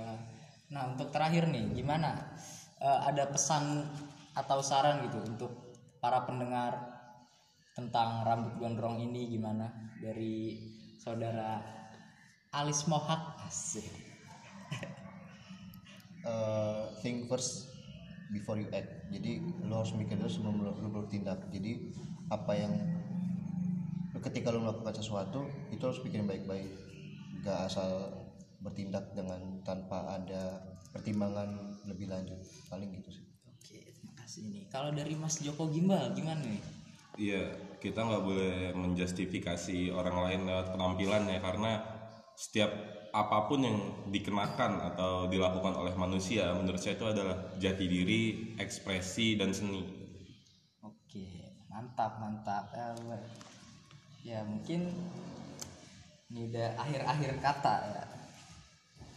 nah 0.72 0.88
untuk 0.88 1.12
terakhir 1.12 1.50
nih 1.52 1.68
gimana? 1.76 2.32
Eh, 2.80 3.00
ada 3.12 3.28
pesan 3.28 3.84
atau 4.32 4.64
saran 4.64 5.04
gitu 5.04 5.20
untuk 5.22 5.52
para 6.00 6.24
pendengar 6.24 6.72
tentang 7.76 8.24
rambut 8.24 8.56
gondrong 8.56 9.00
ini 9.00 9.28
gimana? 9.28 9.68
Dari 10.00 10.58
saudara 11.00 11.60
Alis 12.52 12.84
Mohak. 12.84 13.48
Asik. 13.48 13.88
Uh, 16.22 16.86
think 17.02 17.26
first 17.26 17.71
before 18.32 18.56
you 18.56 18.66
act. 18.72 19.12
Jadi 19.12 19.44
lo 19.68 19.84
harus 19.84 19.92
mikir 19.94 20.16
dulu 20.16 20.30
sebelum 20.32 20.56
lo, 20.64 20.72
lo 20.80 20.88
bertindak. 20.88 21.46
Jadi 21.52 21.92
apa 22.32 22.52
yang 22.56 22.72
ketika 24.18 24.48
lo 24.50 24.64
melakukan 24.64 24.96
sesuatu 24.96 25.46
itu 25.68 25.82
harus 25.84 26.00
pikirin 26.00 26.26
baik-baik. 26.26 26.72
Gak 27.44 27.68
asal 27.68 28.16
bertindak 28.64 29.12
dengan 29.12 29.60
tanpa 29.62 30.16
ada 30.16 30.64
pertimbangan 30.90 31.78
lebih 31.84 32.08
lanjut. 32.08 32.40
Paling 32.72 32.88
gitu 32.98 33.10
sih. 33.12 33.24
Oke 33.46 33.92
terima 33.92 34.14
kasih 34.24 34.48
nih. 34.48 34.64
Kalau 34.72 34.90
dari 34.90 35.14
Mas 35.14 35.38
Joko 35.44 35.68
Gimbal 35.68 36.16
gimana 36.16 36.40
nih? 36.40 36.62
Iya, 37.12 37.52
kita 37.76 38.08
nggak 38.08 38.24
boleh 38.24 38.72
menjustifikasi 38.72 39.92
orang 39.92 40.16
lain 40.16 40.40
lewat 40.48 40.72
penampilan 40.72 41.28
ya 41.28 41.44
karena 41.44 41.72
setiap 42.32 42.72
apa 43.12 43.44
pun 43.44 43.60
yang 43.60 43.76
dikenakan 44.08 44.80
atau 44.92 45.28
dilakukan 45.28 45.76
oleh 45.76 45.92
manusia 46.00 46.56
menurut 46.56 46.80
saya 46.80 46.96
itu 46.96 47.06
adalah 47.12 47.36
jati 47.60 47.84
diri, 47.84 48.56
ekspresi 48.56 49.36
dan 49.36 49.52
seni. 49.52 49.84
Oke, 50.80 51.28
mantap 51.68 52.16
mantap. 52.18 52.72
Ya 54.24 54.40
mungkin 54.48 54.88
ini 56.32 56.48
udah 56.48 56.80
akhir-akhir 56.80 57.32
kata 57.44 57.76
ya. 57.92 58.04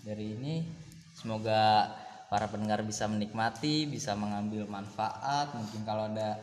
Dari 0.04 0.36
ini 0.36 0.68
semoga 1.16 1.88
para 2.28 2.52
pendengar 2.52 2.84
bisa 2.84 3.08
menikmati, 3.08 3.88
bisa 3.88 4.12
mengambil 4.20 4.68
manfaat. 4.68 5.56
Mungkin 5.56 5.88
kalau 5.88 6.12
ada 6.12 6.36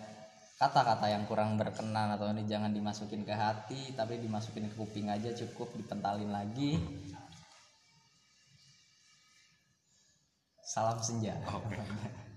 kata-kata 0.57 1.11
yang 1.13 1.29
kurang 1.29 1.61
berkenan 1.61 2.17
atau 2.17 2.33
ini 2.33 2.49
jangan 2.49 2.73
dimasukin 2.73 3.29
ke 3.29 3.35
hati, 3.37 3.93
tapi 3.93 4.23
dimasukin 4.25 4.73
ke 4.73 4.75
kuping 4.79 5.13
aja 5.13 5.37
cukup 5.37 5.75
dipentalin 5.77 6.33
lagi. 6.33 6.81
Salam 10.63 11.03
senja. 11.03 11.35
Oke. 11.55 11.77